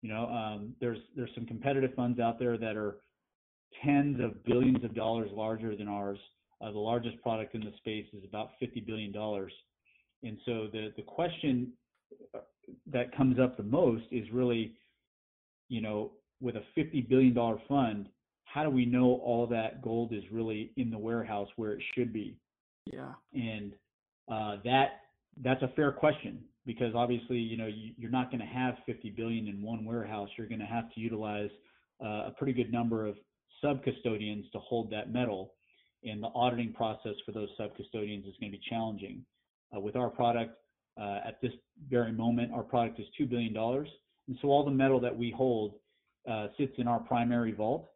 You 0.02 0.10
know, 0.10 0.26
um, 0.26 0.74
there's 0.80 0.98
there's 1.16 1.30
some 1.34 1.46
competitive 1.46 1.94
funds 1.94 2.20
out 2.20 2.38
there 2.38 2.58
that 2.58 2.76
are 2.76 2.96
tens 3.84 4.20
of 4.20 4.44
billions 4.44 4.84
of 4.84 4.94
dollars 4.94 5.30
larger 5.32 5.76
than 5.76 5.88
ours. 5.88 6.18
Uh, 6.60 6.70
the 6.70 6.78
largest 6.78 7.20
product 7.22 7.54
in 7.54 7.60
the 7.60 7.72
space 7.78 8.06
is 8.12 8.22
about 8.28 8.50
50 8.60 8.80
billion 8.80 9.12
dollars. 9.12 9.52
And 10.22 10.38
so 10.44 10.68
the 10.72 10.92
the 10.96 11.02
question 11.02 11.72
uh, 12.34 12.40
that 12.92 13.16
comes 13.16 13.38
up 13.38 13.56
the 13.56 13.62
most 13.62 14.04
is 14.10 14.26
really, 14.32 14.74
you 15.68 15.80
know, 15.80 16.12
with 16.40 16.56
a 16.56 16.62
50 16.74 17.02
billion 17.02 17.32
dollar 17.32 17.58
fund, 17.68 18.08
how 18.44 18.64
do 18.64 18.70
we 18.70 18.84
know 18.84 19.20
all 19.24 19.46
that 19.46 19.80
gold 19.80 20.12
is 20.12 20.24
really 20.30 20.72
in 20.76 20.90
the 20.90 20.98
warehouse 20.98 21.48
where 21.56 21.72
it 21.72 21.82
should 21.94 22.12
be? 22.12 22.36
Yeah. 22.86 23.12
And 23.34 23.72
uh, 24.30 24.56
that 24.64 25.00
that's 25.42 25.62
a 25.62 25.68
fair 25.74 25.92
question 25.92 26.40
because 26.66 26.94
obviously, 26.94 27.38
you 27.38 27.56
know, 27.56 27.66
you, 27.66 28.06
are 28.06 28.10
not 28.10 28.30
going 28.30 28.40
to 28.40 28.46
have 28.46 28.74
50 28.86 29.10
billion 29.10 29.48
in 29.48 29.62
one 29.62 29.84
warehouse. 29.84 30.28
You're 30.36 30.48
going 30.48 30.60
to 30.60 30.66
have 30.66 30.92
to 30.94 31.00
utilize 31.00 31.50
uh, 32.04 32.28
a 32.28 32.34
pretty 32.36 32.52
good 32.52 32.72
number 32.72 33.06
of 33.06 33.16
sub 33.60 33.82
custodians 33.82 34.46
to 34.52 34.58
hold 34.58 34.90
that 34.90 35.12
metal, 35.12 35.54
and 36.04 36.22
the 36.22 36.28
auditing 36.34 36.72
process 36.72 37.14
for 37.24 37.32
those 37.32 37.48
sub 37.56 37.76
custodians 37.76 38.26
is 38.26 38.34
going 38.40 38.52
to 38.52 38.58
be 38.58 38.64
challenging. 38.68 39.24
Uh, 39.74 39.80
with 39.80 39.96
our 39.96 40.10
product, 40.10 40.56
uh, 41.00 41.20
at 41.26 41.40
this 41.40 41.52
very 41.88 42.12
moment, 42.12 42.52
our 42.52 42.62
product 42.62 43.00
is 43.00 43.06
two 43.16 43.26
billion 43.26 43.52
dollars, 43.52 43.88
and 44.28 44.36
so 44.42 44.48
all 44.48 44.64
the 44.64 44.70
metal 44.70 45.00
that 45.00 45.16
we 45.16 45.32
hold 45.36 45.74
uh, 46.30 46.48
sits 46.58 46.72
in 46.78 46.86
our 46.86 47.00
primary 47.00 47.52
vault, 47.52 47.90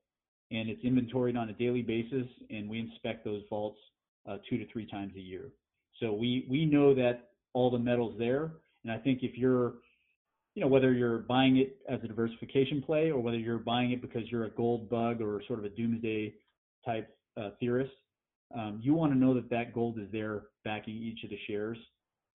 and 0.50 0.68
it's 0.68 0.82
inventoried 0.82 1.36
on 1.36 1.50
a 1.50 1.52
daily 1.52 1.82
basis, 1.82 2.26
and 2.50 2.68
we 2.68 2.80
inspect 2.80 3.24
those 3.24 3.42
vaults 3.50 3.78
uh, 4.28 4.38
two 4.48 4.58
to 4.58 4.66
three 4.72 4.86
times 4.86 5.12
a 5.16 5.20
year. 5.20 5.50
So 6.00 6.12
we 6.12 6.46
we 6.48 6.66
know 6.66 6.94
that 6.94 7.30
all 7.52 7.70
the 7.70 7.78
metals 7.78 8.14
there. 8.18 8.52
And 8.84 8.92
I 8.92 8.98
think 8.98 9.22
if 9.22 9.36
you're, 9.36 9.76
you 10.54 10.62
know, 10.62 10.68
whether 10.68 10.92
you're 10.92 11.18
buying 11.18 11.56
it 11.56 11.78
as 11.88 12.00
a 12.04 12.06
diversification 12.06 12.82
play 12.82 13.10
or 13.10 13.18
whether 13.18 13.38
you're 13.38 13.58
buying 13.58 13.92
it 13.92 14.02
because 14.02 14.30
you're 14.30 14.44
a 14.44 14.50
gold 14.50 14.90
bug 14.90 15.20
or 15.22 15.42
sort 15.46 15.58
of 15.58 15.64
a 15.64 15.70
doomsday 15.70 16.34
type 16.84 17.08
uh, 17.40 17.50
theorist, 17.58 17.92
um, 18.54 18.78
you 18.82 18.94
want 18.94 19.12
to 19.12 19.18
know 19.18 19.34
that 19.34 19.50
that 19.50 19.72
gold 19.72 19.98
is 19.98 20.06
there 20.12 20.42
backing 20.64 20.94
each 20.94 21.24
of 21.24 21.30
the 21.30 21.38
shares. 21.46 21.78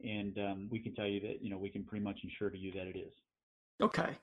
And 0.03 0.37
um, 0.39 0.67
we 0.71 0.79
can 0.79 0.95
tell 0.95 1.05
you 1.05 1.19
that, 1.21 1.43
you 1.43 1.51
know, 1.51 1.57
we 1.57 1.69
can 1.69 1.83
pretty 1.83 2.03
much 2.03 2.19
ensure 2.23 2.49
to 2.49 2.57
you 2.57 2.71
that 2.71 2.87
it 2.87 2.97
is. 2.97 3.13
Okay. 3.79 4.17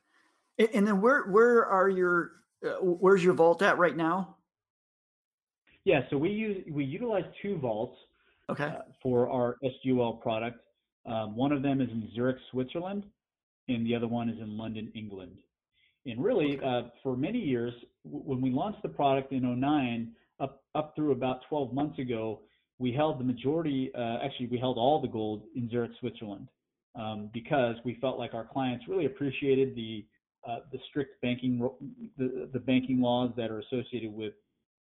And 0.74 0.84
then 0.84 1.00
where 1.00 1.28
where 1.28 1.64
are 1.64 1.88
your 1.88 2.32
uh, 2.66 2.82
where's 2.82 3.22
your 3.22 3.34
vault 3.34 3.62
at 3.62 3.78
right 3.78 3.96
now? 3.96 4.37
Yeah, 5.88 6.02
so 6.10 6.18
we 6.18 6.28
use 6.28 6.62
we 6.70 6.84
utilize 6.84 7.24
two 7.40 7.56
vaults 7.56 7.96
okay. 8.50 8.64
Uh, 8.64 8.80
for 9.02 9.30
our 9.30 9.56
SGOL 9.64 10.20
product. 10.20 10.60
Um, 11.06 11.34
one 11.34 11.50
of 11.50 11.62
them 11.62 11.80
is 11.80 11.88
in 11.88 12.06
Zurich, 12.14 12.36
Switzerland, 12.50 13.04
and 13.68 13.86
the 13.86 13.96
other 13.96 14.06
one 14.06 14.28
is 14.28 14.38
in 14.38 14.58
London, 14.58 14.92
England. 14.94 15.38
And 16.04 16.22
really, 16.22 16.60
uh, 16.62 16.82
for 17.02 17.16
many 17.16 17.38
years, 17.38 17.72
w- 18.04 18.22
when 18.22 18.42
we 18.42 18.50
launched 18.50 18.82
the 18.82 18.90
product 18.90 19.32
in 19.32 19.44
09, 19.44 20.12
up 20.40 20.62
up 20.74 20.92
through 20.94 21.12
about 21.12 21.40
12 21.48 21.72
months 21.72 21.98
ago, 21.98 22.40
we 22.78 22.92
held 22.92 23.18
the 23.18 23.24
majority. 23.24 23.90
Uh, 23.96 24.18
actually, 24.22 24.48
we 24.48 24.58
held 24.58 24.76
all 24.76 25.00
the 25.00 25.08
gold 25.08 25.44
in 25.56 25.70
Zurich, 25.70 25.92
Switzerland, 26.00 26.48
um, 26.96 27.30
because 27.32 27.76
we 27.86 27.96
felt 27.98 28.18
like 28.18 28.34
our 28.34 28.44
clients 28.44 28.84
really 28.88 29.06
appreciated 29.06 29.74
the 29.74 30.04
uh, 30.46 30.58
the 30.70 30.78
strict 30.90 31.18
banking 31.22 31.66
the, 32.18 32.50
the 32.52 32.60
banking 32.60 33.00
laws 33.00 33.30
that 33.38 33.50
are 33.50 33.60
associated 33.60 34.12
with 34.12 34.34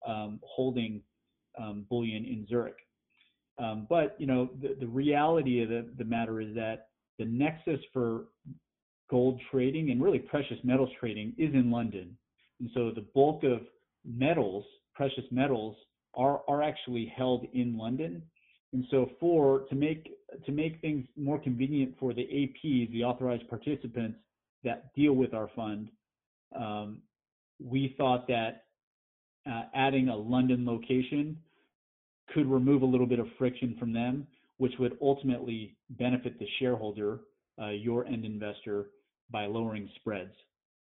um, 0.06 0.40
holding 0.44 1.02
um, 1.60 1.86
bullion 1.90 2.26
in 2.26 2.46
Zurich. 2.50 2.78
Um, 3.58 3.88
but 3.90 4.16
you 4.20 4.28
know, 4.28 4.50
the, 4.62 4.76
the 4.80 4.88
reality 4.88 5.62
of 5.62 5.70
the, 5.70 5.88
the 5.98 6.04
matter 6.04 6.42
is 6.42 6.54
that 6.56 6.88
the 7.18 7.26
nexus 7.26 7.80
for 7.94 8.26
gold 9.10 9.40
trading 9.52 9.92
and 9.92 10.04
really 10.04 10.20
precious 10.20 10.58
metals 10.64 10.90
trading 11.00 11.34
is 11.38 11.54
in 11.54 11.72
London, 11.72 12.18
and 12.60 12.70
so 12.74 12.92
the 12.92 13.06
bulk 13.14 13.44
of 13.44 13.62
metals, 14.06 14.66
precious 14.94 15.24
metals, 15.32 15.76
are 16.16 16.42
are 16.48 16.62
actually 16.62 17.12
held 17.16 17.46
in 17.54 17.78
London. 17.78 18.22
And 18.74 18.86
so, 18.92 19.10
for 19.22 19.62
to 19.70 19.76
make 19.76 20.12
to 20.46 20.52
make 20.52 20.82
things 20.82 21.06
more 21.16 21.40
convenient 21.40 21.96
for 22.00 22.14
the 22.14 22.24
APs, 22.24 22.92
the 22.92 23.04
authorized 23.04 23.48
participants 23.48 24.18
that 24.66 24.94
deal 24.96 25.14
with 25.14 25.34
our 25.34 25.50
fund, 25.56 25.90
um, 26.60 27.02
we 27.64 27.96
thought 27.98 28.28
that 28.28 28.65
uh, 29.50 29.64
adding 29.74 30.10
a 30.10 30.16
London 30.16 30.66
location 30.66 31.38
could 32.34 32.50
remove 32.50 32.82
a 32.82 32.86
little 32.86 33.06
bit 33.06 33.20
of 33.20 33.28
friction 33.38 33.76
from 33.80 33.94
them, 33.94 34.28
which 34.58 34.74
would 34.80 34.98
ultimately 35.02 35.76
benefit 35.92 36.40
the 36.40 36.48
shareholder, 36.60 37.22
uh, 37.62 37.70
your 37.70 38.06
end 38.06 38.26
investor, 38.26 38.88
by 39.32 39.46
lowering 39.46 39.90
spreads. 39.96 40.34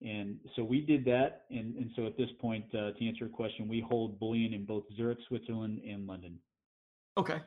And 0.01 0.39
so 0.55 0.63
we 0.63 0.81
did 0.81 1.05
that. 1.07 1.43
And, 1.51 1.77
and 1.77 1.91
so 1.97 2.07
at 2.07 2.17
this 2.17 2.29
point, 2.41 2.65
uh, 2.73 2.93
to 2.93 3.07
answer 3.07 3.25
your 3.25 3.29
question, 3.29 3.69
we 3.69 3.81
hold 3.81 4.19
bullion 4.21 4.55
in 4.55 4.65
both 4.65 4.85
Zurich, 4.97 5.19
Switzerland, 5.27 5.81
and 5.89 6.07
London. 6.07 6.39
Okay. 7.17 7.39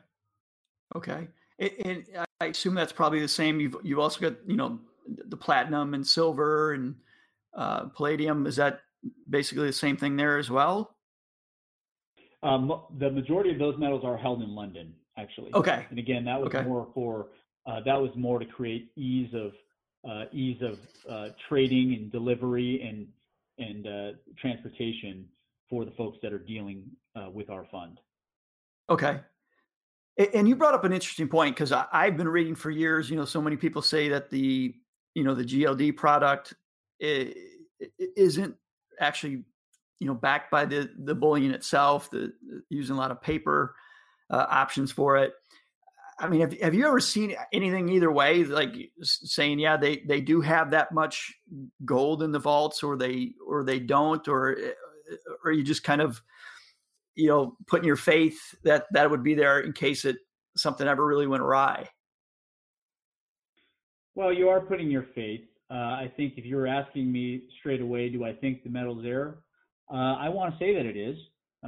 Okay. 0.94 1.28
And, 1.58 2.04
I 2.40 2.46
assume 2.46 2.74
that's 2.74 2.92
probably 2.92 3.20
the 3.20 3.28
same. 3.28 3.60
You've 3.60 3.76
you've 3.84 4.00
also 4.00 4.20
got 4.20 4.34
you 4.48 4.56
know 4.56 4.80
the 5.06 5.36
platinum 5.36 5.94
and 5.94 6.04
silver 6.04 6.72
and 6.72 6.96
uh, 7.54 7.84
palladium. 7.84 8.48
Is 8.48 8.56
that 8.56 8.80
basically 9.30 9.68
the 9.68 9.72
same 9.72 9.96
thing 9.96 10.16
there 10.16 10.38
as 10.38 10.50
well? 10.50 10.91
Um, 12.42 12.82
the 12.98 13.10
majority 13.10 13.52
of 13.52 13.58
those 13.58 13.78
metals 13.78 14.02
are 14.04 14.16
held 14.16 14.42
in 14.42 14.54
London, 14.54 14.92
actually. 15.16 15.52
Okay. 15.54 15.86
And 15.90 15.98
again, 15.98 16.24
that 16.24 16.40
was 16.40 16.48
okay. 16.48 16.62
more 16.62 16.88
for 16.94 17.28
uh, 17.66 17.80
that 17.84 18.00
was 18.00 18.10
more 18.16 18.38
to 18.38 18.44
create 18.44 18.90
ease 18.96 19.32
of 19.34 19.52
uh, 20.08 20.24
ease 20.32 20.60
of 20.62 20.78
uh, 21.08 21.28
trading 21.48 21.94
and 21.94 22.10
delivery 22.10 22.82
and 22.82 23.06
and 23.58 23.86
uh, 23.86 24.18
transportation 24.40 25.26
for 25.70 25.84
the 25.84 25.92
folks 25.92 26.18
that 26.22 26.32
are 26.32 26.38
dealing 26.38 26.84
uh, 27.14 27.30
with 27.30 27.50
our 27.50 27.64
fund. 27.70 28.00
Okay. 28.90 29.20
And 30.34 30.48
you 30.48 30.56
brought 30.56 30.74
up 30.74 30.84
an 30.84 30.92
interesting 30.92 31.28
point 31.28 31.54
because 31.54 31.72
I've 31.72 32.16
been 32.16 32.28
reading 32.28 32.54
for 32.54 32.70
years. 32.70 33.08
You 33.08 33.16
know, 33.16 33.24
so 33.24 33.40
many 33.40 33.56
people 33.56 33.80
say 33.80 34.08
that 34.08 34.28
the 34.28 34.74
you 35.14 35.24
know 35.24 35.34
the 35.34 35.44
GLD 35.44 35.96
product 35.96 36.54
isn't 38.16 38.56
actually 39.00 39.44
you 40.02 40.08
know 40.08 40.14
backed 40.14 40.50
by 40.50 40.64
the 40.64 40.90
the 40.98 41.14
bullion 41.14 41.54
itself, 41.54 42.10
the, 42.10 42.32
using 42.68 42.96
a 42.96 42.98
lot 42.98 43.12
of 43.12 43.22
paper 43.22 43.76
uh, 44.30 44.46
options 44.50 44.90
for 44.90 45.16
it. 45.16 45.32
I 46.18 46.28
mean, 46.28 46.40
have, 46.40 46.60
have 46.60 46.74
you 46.74 46.86
ever 46.86 46.98
seen 46.98 47.36
anything 47.52 47.88
either 47.88 48.10
way, 48.10 48.44
like 48.44 48.74
saying, 49.00 49.60
yeah, 49.60 49.76
they, 49.76 50.02
they 50.06 50.20
do 50.20 50.40
have 50.40 50.70
that 50.72 50.92
much 50.92 51.32
gold 51.84 52.22
in 52.22 52.32
the 52.32 52.38
vaults, 52.40 52.82
or 52.82 52.96
they 52.96 53.32
or 53.46 53.62
they 53.62 53.78
don't, 53.78 54.26
or 54.26 54.56
eh, 54.58 55.16
or 55.44 55.52
you 55.52 55.62
just 55.62 55.84
kind 55.84 56.00
of, 56.00 56.20
you 57.14 57.28
know, 57.28 57.56
putting 57.68 57.86
your 57.86 57.96
faith 57.96 58.38
that 58.64 58.86
that 58.90 59.08
would 59.08 59.22
be 59.22 59.34
there 59.34 59.60
in 59.60 59.72
case 59.72 60.04
it 60.04 60.16
something 60.56 60.88
ever 60.88 61.06
really 61.06 61.28
went 61.28 61.44
awry. 61.44 61.88
Well, 64.16 64.32
you 64.32 64.48
are 64.48 64.60
putting 64.60 64.90
your 64.90 65.06
faith. 65.14 65.44
Uh, 65.70 65.74
I 65.74 66.12
think 66.16 66.34
if 66.36 66.44
you 66.44 66.56
were 66.56 66.66
asking 66.66 67.10
me 67.10 67.44
straight 67.60 67.80
away, 67.80 68.10
do 68.10 68.24
I 68.24 68.32
think 68.32 68.64
the 68.64 68.68
metal's 68.68 69.02
there? 69.02 69.38
Uh, 69.92 70.16
I 70.16 70.28
want 70.28 70.54
to 70.54 70.58
say 70.58 70.74
that 70.74 70.86
it 70.86 70.96
is. 70.96 71.16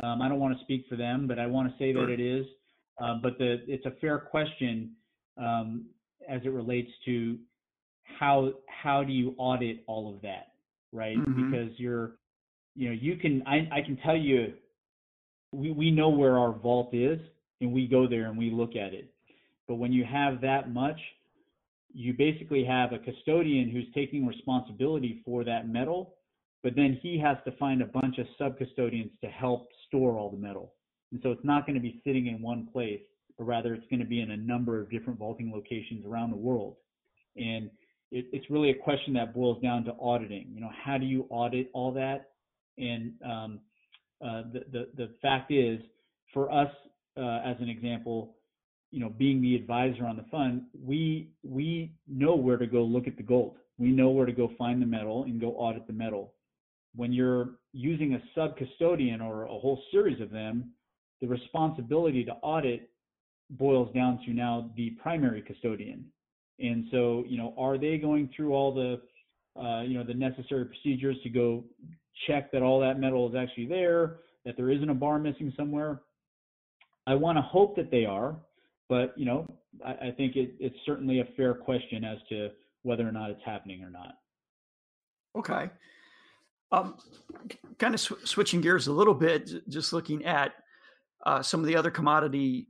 Um, 0.02 0.22
I 0.22 0.28
don't 0.28 0.40
want 0.40 0.56
to 0.56 0.64
speak 0.64 0.86
for 0.88 0.96
them, 0.96 1.26
but 1.28 1.38
I 1.38 1.46
want 1.46 1.68
to 1.68 1.74
say 1.78 1.92
sure. 1.92 2.06
that 2.06 2.12
it 2.12 2.20
is. 2.20 2.46
Uh, 3.00 3.16
but 3.22 3.38
the, 3.38 3.62
it's 3.66 3.84
a 3.86 3.92
fair 4.00 4.18
question 4.18 4.92
um, 5.36 5.86
as 6.28 6.40
it 6.44 6.48
relates 6.50 6.90
to 7.04 7.38
how 8.18 8.52
how 8.66 9.02
do 9.02 9.12
you 9.12 9.34
audit 9.38 9.82
all 9.86 10.14
of 10.14 10.22
that, 10.22 10.52
right? 10.92 11.16
Mm-hmm. 11.16 11.50
Because 11.50 11.70
you're, 11.78 12.12
you 12.76 12.88
know, 12.88 12.96
you 12.98 13.16
can 13.16 13.42
I, 13.46 13.68
I 13.72 13.80
can 13.82 13.96
tell 13.98 14.16
you, 14.16 14.54
we 15.52 15.70
we 15.70 15.90
know 15.90 16.08
where 16.08 16.38
our 16.38 16.52
vault 16.52 16.94
is, 16.94 17.18
and 17.60 17.72
we 17.72 17.86
go 17.86 18.06
there 18.08 18.26
and 18.26 18.38
we 18.38 18.50
look 18.50 18.76
at 18.76 18.94
it. 18.94 19.12
But 19.66 19.76
when 19.76 19.92
you 19.92 20.04
have 20.04 20.40
that 20.42 20.72
much, 20.72 20.98
you 21.92 22.12
basically 22.12 22.64
have 22.64 22.92
a 22.92 22.98
custodian 22.98 23.70
who's 23.70 23.86
taking 23.94 24.26
responsibility 24.26 25.22
for 25.24 25.44
that 25.44 25.68
metal 25.68 26.14
but 26.64 26.74
then 26.74 26.98
he 27.02 27.18
has 27.18 27.36
to 27.44 27.52
find 27.58 27.82
a 27.82 27.86
bunch 27.86 28.16
of 28.16 28.26
sub-custodians 28.38 29.10
to 29.20 29.28
help 29.28 29.68
store 29.86 30.16
all 30.16 30.30
the 30.30 30.38
metal. 30.38 30.72
And 31.12 31.20
so 31.22 31.30
it's 31.30 31.44
not 31.44 31.66
going 31.66 31.74
to 31.74 31.80
be 31.80 32.00
sitting 32.04 32.26
in 32.26 32.40
one 32.40 32.66
place, 32.72 33.02
but 33.36 33.44
rather 33.44 33.74
it's 33.74 33.86
going 33.90 34.00
to 34.00 34.06
be 34.06 34.22
in 34.22 34.30
a 34.30 34.36
number 34.38 34.80
of 34.80 34.90
different 34.90 35.18
vaulting 35.18 35.52
locations 35.52 36.06
around 36.06 36.30
the 36.30 36.38
world. 36.38 36.76
And 37.36 37.70
it, 38.10 38.24
it's 38.32 38.48
really 38.48 38.70
a 38.70 38.74
question 38.74 39.12
that 39.12 39.34
boils 39.34 39.62
down 39.62 39.84
to 39.84 39.94
auditing. 40.00 40.52
You 40.54 40.62
know, 40.62 40.70
how 40.84 40.96
do 40.96 41.04
you 41.04 41.26
audit 41.28 41.70
all 41.74 41.92
that? 41.92 42.30
And 42.78 43.12
um, 43.22 43.60
uh, 44.24 44.44
the, 44.50 44.64
the, 44.72 44.88
the 44.96 45.10
fact 45.20 45.52
is, 45.52 45.80
for 46.32 46.50
us, 46.50 46.70
uh, 47.18 47.40
as 47.44 47.56
an 47.60 47.68
example, 47.68 48.36
you 48.90 49.00
know, 49.00 49.10
being 49.10 49.42
the 49.42 49.54
advisor 49.54 50.06
on 50.06 50.16
the 50.16 50.24
fund, 50.30 50.62
we 50.82 51.28
we 51.42 51.92
know 52.08 52.34
where 52.36 52.56
to 52.56 52.66
go 52.66 52.82
look 52.82 53.06
at 53.06 53.16
the 53.16 53.22
gold. 53.22 53.56
We 53.76 53.90
know 53.90 54.08
where 54.08 54.26
to 54.26 54.32
go 54.32 54.50
find 54.56 54.80
the 54.80 54.86
metal 54.86 55.24
and 55.24 55.40
go 55.40 55.50
audit 55.50 55.86
the 55.86 55.92
metal 55.92 56.32
when 56.94 57.12
you're 57.12 57.50
using 57.72 58.14
a 58.14 58.22
sub 58.34 58.56
custodian 58.56 59.20
or 59.20 59.44
a 59.44 59.48
whole 59.48 59.82
series 59.90 60.20
of 60.20 60.30
them, 60.30 60.70
the 61.20 61.26
responsibility 61.26 62.24
to 62.24 62.32
audit 62.42 62.90
boils 63.50 63.92
down 63.94 64.18
to 64.24 64.32
now 64.32 64.70
the 64.76 64.90
primary 65.02 65.42
custodian. 65.42 66.04
And 66.58 66.84
so, 66.90 67.24
you 67.26 67.36
know, 67.36 67.54
are 67.58 67.78
they 67.78 67.98
going 67.98 68.30
through 68.34 68.54
all 68.54 68.72
the, 68.72 69.00
uh, 69.60 69.82
you 69.82 69.98
know, 69.98 70.04
the 70.04 70.14
necessary 70.14 70.64
procedures 70.64 71.16
to 71.22 71.28
go 71.28 71.64
check 72.26 72.52
that 72.52 72.62
all 72.62 72.80
that 72.80 73.00
metal 73.00 73.28
is 73.28 73.34
actually 73.34 73.66
there, 73.66 74.18
that 74.44 74.56
there 74.56 74.70
isn't 74.70 74.88
a 74.88 74.94
bar 74.94 75.18
missing 75.18 75.52
somewhere? 75.56 76.00
I 77.06 77.14
want 77.14 77.36
to 77.38 77.42
hope 77.42 77.76
that 77.76 77.90
they 77.90 78.06
are, 78.06 78.36
but 78.88 79.14
you 79.16 79.26
know, 79.26 79.52
I, 79.84 80.08
I 80.08 80.10
think 80.16 80.36
it, 80.36 80.54
it's 80.58 80.76
certainly 80.86 81.20
a 81.20 81.28
fair 81.36 81.54
question 81.54 82.04
as 82.04 82.18
to 82.30 82.50
whether 82.82 83.06
or 83.06 83.12
not 83.12 83.30
it's 83.30 83.42
happening 83.44 83.82
or 83.82 83.90
not. 83.90 84.18
Okay. 85.36 85.70
Um, 86.74 86.96
kind 87.78 87.94
of 87.94 88.00
sw- 88.00 88.24
switching 88.24 88.60
gears 88.60 88.86
a 88.86 88.92
little 88.92 89.14
bit, 89.14 89.50
just 89.68 89.92
looking 89.92 90.24
at 90.24 90.52
uh, 91.26 91.42
some 91.42 91.60
of 91.60 91.66
the 91.66 91.76
other 91.76 91.90
commodity 91.90 92.68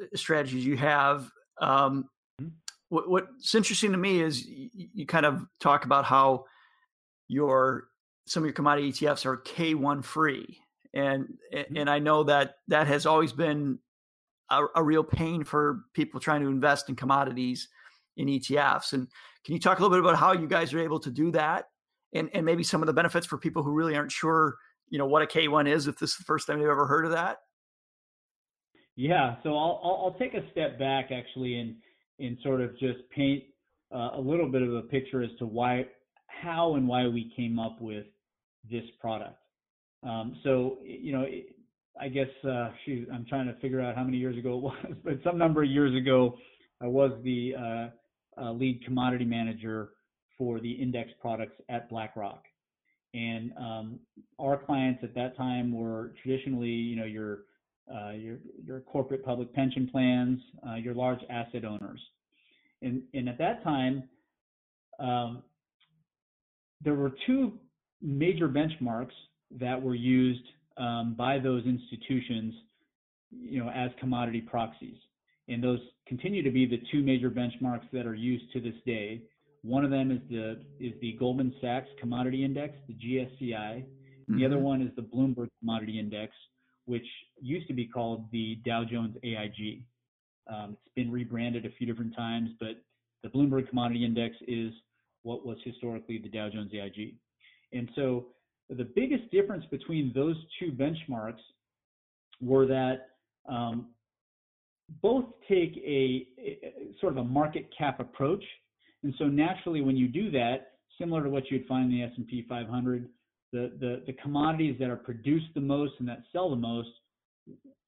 uh, 0.00 0.16
strategies 0.16 0.64
you 0.64 0.76
have. 0.76 1.30
Um, 1.60 2.08
mm-hmm. 2.40 2.48
what, 2.88 3.08
what's 3.08 3.54
interesting 3.54 3.92
to 3.92 3.98
me 3.98 4.20
is 4.20 4.46
you, 4.46 4.68
you, 4.72 5.06
kind 5.06 5.26
of 5.26 5.46
talk 5.60 5.84
about 5.84 6.04
how 6.04 6.44
your 7.28 7.88
some 8.26 8.42
of 8.42 8.46
your 8.46 8.54
commodity 8.54 8.92
ETFs 8.92 9.26
are 9.26 9.36
K1 9.36 10.04
free, 10.04 10.58
and 10.92 11.26
mm-hmm. 11.54 11.76
and 11.76 11.90
I 11.90 11.98
know 11.98 12.24
that 12.24 12.56
that 12.68 12.86
has 12.86 13.06
always 13.06 13.32
been 13.32 13.78
a, 14.50 14.64
a, 14.76 14.82
real 14.82 15.04
pain 15.04 15.44
for 15.44 15.80
people 15.94 16.20
trying 16.20 16.42
to 16.42 16.48
invest 16.48 16.88
in 16.88 16.96
commodities 16.96 17.68
in 18.16 18.28
ETFs. 18.28 18.92
And 18.92 19.08
can 19.44 19.54
you 19.54 19.60
talk 19.60 19.78
a 19.78 19.82
little 19.82 19.96
bit 19.96 20.04
about 20.04 20.18
how 20.18 20.32
you 20.32 20.46
guys 20.46 20.72
are 20.74 20.80
able 20.80 21.00
to 21.00 21.10
do 21.10 21.30
that, 21.32 21.66
and 22.14 22.30
and 22.32 22.46
maybe 22.46 22.62
some 22.62 22.82
of 22.82 22.86
the 22.86 22.92
benefits 22.92 23.26
for 23.26 23.36
people 23.38 23.62
who 23.62 23.72
really 23.72 23.96
aren't 23.96 24.12
sure, 24.12 24.56
you 24.88 24.98
know, 24.98 25.06
what 25.06 25.22
a 25.22 25.26
K1 25.26 25.68
is 25.68 25.86
if 25.86 25.98
this 25.98 26.10
is 26.10 26.16
the 26.16 26.24
first 26.24 26.46
time 26.46 26.58
they've 26.58 26.68
ever 26.68 26.86
heard 26.86 27.04
of 27.04 27.12
that? 27.12 27.38
Yeah, 28.96 29.36
so 29.42 29.50
I'll, 29.50 29.80
I'll, 29.82 30.02
I'll 30.04 30.16
take 30.18 30.34
a 30.34 30.48
step 30.52 30.78
back 30.78 31.10
actually 31.10 31.58
and 31.58 31.76
and 32.20 32.38
sort 32.42 32.60
of 32.60 32.78
just 32.78 32.98
paint 33.14 33.42
uh, 33.92 34.10
a 34.14 34.20
little 34.20 34.48
bit 34.48 34.62
of 34.62 34.72
a 34.74 34.82
picture 34.82 35.22
as 35.22 35.30
to 35.38 35.46
why, 35.46 35.86
how 36.26 36.76
and 36.76 36.86
why 36.86 37.06
we 37.08 37.32
came 37.36 37.58
up 37.58 37.80
with 37.80 38.06
this 38.70 38.84
product. 39.00 39.36
Um, 40.04 40.36
so 40.44 40.78
you 40.84 41.12
know, 41.12 41.26
I 42.00 42.08
guess 42.08 42.28
uh, 42.48 42.70
shoot, 42.84 43.08
I'm 43.12 43.26
trying 43.26 43.46
to 43.46 43.54
figure 43.60 43.80
out 43.80 43.96
how 43.96 44.04
many 44.04 44.18
years 44.18 44.38
ago 44.38 44.56
it 44.56 44.62
was, 44.62 44.94
but 45.02 45.14
some 45.24 45.38
number 45.38 45.62
of 45.62 45.70
years 45.70 45.96
ago, 45.96 46.36
I 46.80 46.86
was 46.86 47.12
the 47.24 47.54
uh, 47.58 48.42
uh, 48.42 48.52
lead 48.52 48.84
commodity 48.84 49.24
manager 49.24 49.90
for 50.38 50.60
the 50.60 50.70
index 50.70 51.10
products 51.20 51.54
at 51.68 51.88
BlackRock. 51.88 52.44
And 53.14 53.52
um, 53.56 54.00
our 54.40 54.56
clients 54.56 55.04
at 55.04 55.14
that 55.14 55.36
time 55.36 55.72
were 55.72 56.12
traditionally, 56.22 56.68
you 56.68 56.96
know, 56.96 57.04
your 57.04 57.40
uh, 57.92 58.12
your 58.12 58.38
your 58.64 58.80
corporate 58.80 59.24
public 59.24 59.52
pension 59.54 59.88
plans, 59.90 60.40
uh, 60.68 60.74
your 60.74 60.94
large 60.94 61.20
asset 61.30 61.64
owners, 61.64 62.00
and 62.82 63.02
and 63.12 63.28
at 63.28 63.38
that 63.38 63.62
time, 63.62 64.08
um, 64.98 65.42
there 66.82 66.94
were 66.94 67.12
two 67.26 67.52
major 68.02 68.48
benchmarks 68.48 69.12
that 69.60 69.80
were 69.80 69.94
used 69.94 70.44
um, 70.76 71.14
by 71.16 71.38
those 71.38 71.64
institutions, 71.66 72.54
you 73.30 73.62
know, 73.62 73.70
as 73.70 73.90
commodity 74.00 74.40
proxies, 74.40 74.96
and 75.48 75.62
those 75.62 75.78
continue 76.08 76.42
to 76.42 76.50
be 76.50 76.66
the 76.66 76.80
two 76.90 77.02
major 77.02 77.30
benchmarks 77.30 77.88
that 77.92 78.06
are 78.06 78.14
used 78.14 78.52
to 78.52 78.60
this 78.60 78.74
day. 78.84 79.22
One 79.64 79.84
of 79.84 79.90
them 79.90 80.10
is 80.10 80.20
the 80.28 80.60
is 80.78 80.92
the 81.00 81.12
Goldman 81.12 81.54
Sachs 81.60 81.88
Commodity 81.98 82.44
Index, 82.44 82.76
the 82.86 82.94
GSCI. 82.94 83.82
Mm-hmm. 83.82 84.38
The 84.38 84.44
other 84.44 84.56
mm-hmm. 84.56 84.64
one 84.64 84.82
is 84.82 84.90
the 84.94 85.02
Bloomberg 85.02 85.48
Commodity 85.60 85.98
Index, 85.98 86.32
which 86.84 87.06
used 87.40 87.66
to 87.68 87.74
be 87.74 87.86
called 87.86 88.30
the 88.30 88.56
Dow 88.66 88.84
Jones 88.84 89.16
AIG. 89.22 89.82
Um, 90.52 90.72
it's 90.72 90.94
been 90.94 91.10
rebranded 91.10 91.64
a 91.64 91.70
few 91.70 91.86
different 91.86 92.14
times, 92.14 92.50
but 92.60 92.82
the 93.22 93.30
Bloomberg 93.30 93.68
Commodity 93.68 94.04
Index 94.04 94.36
is 94.46 94.70
what 95.22 95.46
was 95.46 95.56
historically 95.64 96.18
the 96.18 96.28
Dow 96.28 96.50
Jones 96.50 96.70
AIG. 96.74 97.14
And 97.72 97.88
so 97.96 98.26
the 98.68 98.84
biggest 98.84 99.30
difference 99.30 99.64
between 99.70 100.12
those 100.14 100.36
two 100.60 100.72
benchmarks 100.72 101.40
were 102.40 102.66
that 102.66 103.08
um, 103.48 103.88
both 105.02 105.24
take 105.48 105.76
a, 105.78 106.26
a, 106.38 106.58
sort 107.00 107.12
of 107.12 107.18
a 107.18 107.24
market 107.24 107.68
cap 107.76 108.00
approach. 108.00 108.44
And 109.04 109.14
so 109.18 109.26
naturally, 109.26 109.82
when 109.82 109.96
you 109.96 110.08
do 110.08 110.30
that, 110.32 110.72
similar 110.98 111.22
to 111.22 111.30
what 111.30 111.50
you'd 111.50 111.66
find 111.66 111.92
in 111.92 111.98
the 111.98 112.04
S&P 112.04 112.46
500, 112.48 113.08
the, 113.52 113.72
the, 113.78 114.02
the 114.06 114.12
commodities 114.14 114.76
that 114.80 114.90
are 114.90 114.96
produced 114.96 115.46
the 115.54 115.60
most 115.60 115.92
and 116.00 116.08
that 116.08 116.22
sell 116.32 116.50
the 116.50 116.56
most 116.56 116.88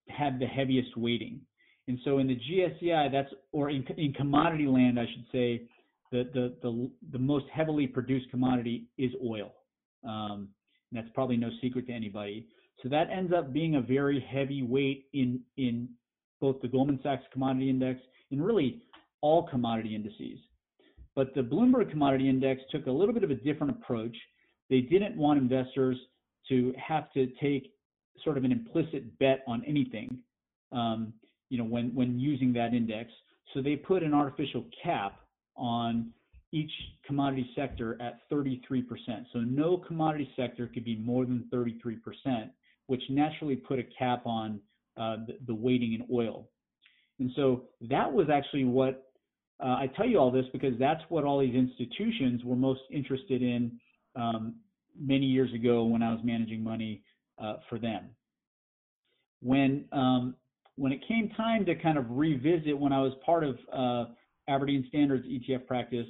have 0.09 0.39
the 0.39 0.47
heaviest 0.47 0.97
weighting. 0.97 1.41
And 1.89 1.99
so 2.05 2.19
in 2.19 2.27
the 2.27 2.37
GSCI, 2.37 3.11
that's 3.11 3.33
or 3.53 3.71
in, 3.71 3.85
in 3.97 4.13
commodity 4.13 4.67
land, 4.67 5.01
I 5.01 5.07
should 5.07 5.25
say, 5.33 5.63
the, 6.13 6.29
the 6.35 6.55
the 6.63 6.91
the 7.13 7.19
most 7.19 7.47
heavily 7.53 7.87
produced 7.87 8.31
commodity 8.31 8.85
is 8.97 9.11
oil. 9.25 9.53
Um, 10.07 10.49
that's 10.93 11.09
probably 11.15 11.37
no 11.37 11.51
secret 11.61 11.87
to 11.89 11.93
anybody. 11.93 12.47
So 12.83 12.89
that 12.91 13.09
ends 13.11 13.33
up 13.37 13.53
being 13.53 13.77
a 13.77 13.81
very 13.81 14.25
heavy 14.31 14.63
weight 14.63 15.07
in 15.13 15.41
in 15.57 15.89
both 16.41 16.61
the 16.61 16.69
Goldman 16.69 17.01
Sachs 17.03 17.25
Commodity 17.33 17.71
Index 17.71 18.01
and 18.31 18.45
really 18.45 18.83
all 19.21 19.49
commodity 19.49 19.95
indices. 19.95 20.39
But 21.17 21.35
the 21.35 21.41
Bloomberg 21.41 21.91
Commodity 21.91 22.29
Index 22.29 22.61
took 22.71 22.87
a 22.87 22.91
little 22.91 23.15
bit 23.15 23.25
of 23.25 23.31
a 23.31 23.35
different 23.35 23.73
approach 23.73 24.17
they 24.69 24.81
didn't 24.81 25.17
want 25.17 25.39
investors 25.39 25.97
to 26.49 26.73
have 26.77 27.13
to 27.13 27.29
take 27.41 27.73
sort 28.25 28.37
of 28.37 28.45
an 28.45 28.53
implicit 28.53 29.19
bet 29.19 29.43
on 29.47 29.63
anything, 29.67 30.19
um, 30.73 31.13
you 31.49 31.59
know, 31.59 31.65
when 31.65 31.95
when 31.95 32.19
using 32.19 32.53
that 32.55 32.75
index. 32.75 33.11
So 33.55 33.63
they 33.63 33.77
put 33.77 34.03
an 34.03 34.13
artificial 34.13 34.65
cap 34.83 35.21
on 35.57 36.13
each 36.53 36.71
commodity 37.07 37.49
sector 37.55 38.01
at 38.01 38.29
33%. 38.31 38.85
So 39.33 39.41
no 39.41 39.77
commodity 39.77 40.31
sector 40.37 40.69
could 40.73 40.85
be 40.85 40.97
more 40.97 41.25
than 41.25 41.45
33%, 41.53 42.51
which 42.87 43.03
naturally 43.11 43.57
put 43.57 43.79
a 43.79 43.85
cap 43.99 44.27
on 44.27 44.61
uh, 44.97 45.17
the, 45.27 45.37
the, 45.47 45.55
weighting 45.55 45.93
in 45.93 46.07
oil. 46.13 46.49
And 47.19 47.31
so 47.37 47.65
that 47.83 48.11
was 48.11 48.29
actually 48.33 48.65
what 48.65 49.06
uh, 49.61 49.77
I 49.79 49.90
tell 49.97 50.07
you 50.07 50.19
all 50.19 50.31
this 50.31 50.45
because 50.53 50.75
that's 50.79 51.03
what 51.09 51.25
all 51.25 51.40
these 51.40 51.55
institutions 51.55 52.42
were 52.45 52.57
most 52.57 52.83
interested 52.90 53.42
in 53.42 53.73
um, 54.14 54.57
many 54.99 55.27
years 55.27 55.53
ago 55.55 55.85
when 55.85 56.03
I 56.03 56.11
was 56.11 56.21
managing 56.23 56.62
money 56.62 57.03
uh, 57.42 57.57
for 57.69 57.79
them. 57.79 58.11
When 59.42 59.85
um, 59.92 60.35
when 60.77 60.92
it 60.92 61.01
came 61.09 61.31
time 61.37 61.64
to 61.66 61.75
kind 61.75 61.97
of 61.97 62.05
revisit, 62.11 62.79
when 62.79 62.92
I 62.92 63.01
was 63.01 63.12
part 63.25 63.45
of 63.45 63.57
uh, 63.73 64.05
Aberdeen 64.49 64.85
Standards 64.88 65.27
ETF 65.27 65.66
practice, 65.66 66.07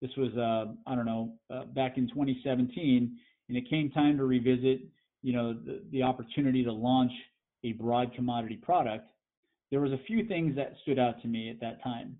this 0.00 0.10
was 0.16 0.34
uh, 0.36 0.72
I 0.90 0.94
don't 0.94 1.06
know 1.06 1.32
uh, 1.50 1.64
back 1.64 1.98
in 1.98 2.08
2017, 2.08 3.16
and 3.48 3.56
it 3.56 3.68
came 3.68 3.90
time 3.90 4.16
to 4.16 4.24
revisit, 4.24 4.80
you 5.22 5.32
know, 5.34 5.52
the, 5.52 5.82
the 5.92 6.02
opportunity 6.02 6.64
to 6.64 6.72
launch 6.72 7.12
a 7.64 7.72
broad 7.72 8.14
commodity 8.14 8.56
product. 8.56 9.10
There 9.70 9.80
was 9.80 9.92
a 9.92 10.00
few 10.06 10.26
things 10.26 10.54
that 10.56 10.74
stood 10.82 10.98
out 10.98 11.20
to 11.22 11.28
me 11.28 11.50
at 11.50 11.60
that 11.60 11.82
time. 11.82 12.18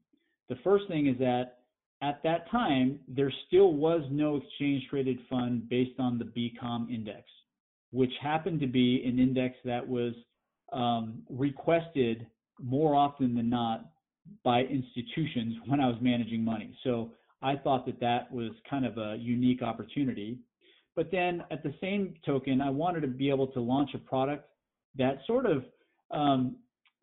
The 0.48 0.56
first 0.62 0.84
thing 0.88 1.06
is 1.06 1.18
that 1.18 1.58
at 2.02 2.22
that 2.24 2.50
time, 2.50 3.00
there 3.08 3.32
still 3.46 3.72
was 3.72 4.02
no 4.10 4.36
exchange 4.36 4.84
traded 4.90 5.18
fund 5.30 5.68
based 5.68 5.98
on 5.98 6.18
the 6.18 6.24
BCOM 6.24 6.92
index, 6.92 7.22
which 7.90 8.12
happened 8.22 8.60
to 8.60 8.66
be 8.66 9.02
an 9.06 9.18
index 9.18 9.56
that 9.64 9.86
was 9.86 10.12
um, 10.72 11.22
requested 11.30 12.26
more 12.62 12.94
often 12.94 13.34
than 13.34 13.48
not 13.48 13.90
by 14.44 14.60
institutions 14.62 15.56
when 15.66 15.80
I 15.80 15.86
was 15.86 15.96
managing 16.00 16.44
money. 16.44 16.76
So 16.84 17.12
I 17.42 17.56
thought 17.56 17.86
that 17.86 18.00
that 18.00 18.30
was 18.32 18.50
kind 18.68 18.84
of 18.84 18.98
a 18.98 19.16
unique 19.18 19.62
opportunity. 19.62 20.38
But 20.94 21.10
then 21.10 21.44
at 21.50 21.62
the 21.62 21.74
same 21.80 22.14
token, 22.24 22.60
I 22.60 22.70
wanted 22.70 23.00
to 23.02 23.08
be 23.08 23.30
able 23.30 23.46
to 23.48 23.60
launch 23.60 23.90
a 23.94 23.98
product 23.98 24.48
that 24.96 25.18
sort 25.26 25.46
of 25.46 25.64
um, 26.10 26.56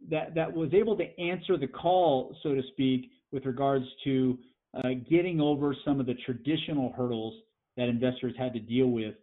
that 0.09 0.35
that 0.35 0.51
was 0.51 0.73
able 0.73 0.97
to 0.97 1.19
answer 1.19 1.57
the 1.57 1.67
call, 1.67 2.35
so 2.43 2.53
to 2.53 2.61
speak, 2.71 3.11
with 3.33 3.45
regards 3.45 3.85
to 4.05 4.37
uh, 4.75 4.89
getting 5.09 5.41
over 5.41 5.75
some 5.83 5.99
of 5.99 6.05
the 6.05 6.15
traditional 6.25 6.93
hurdles 6.93 7.33
that 7.75 7.89
investors 7.89 8.33
had 8.37 8.53
to 8.53 8.59
deal 8.59 8.87
with 8.87 9.15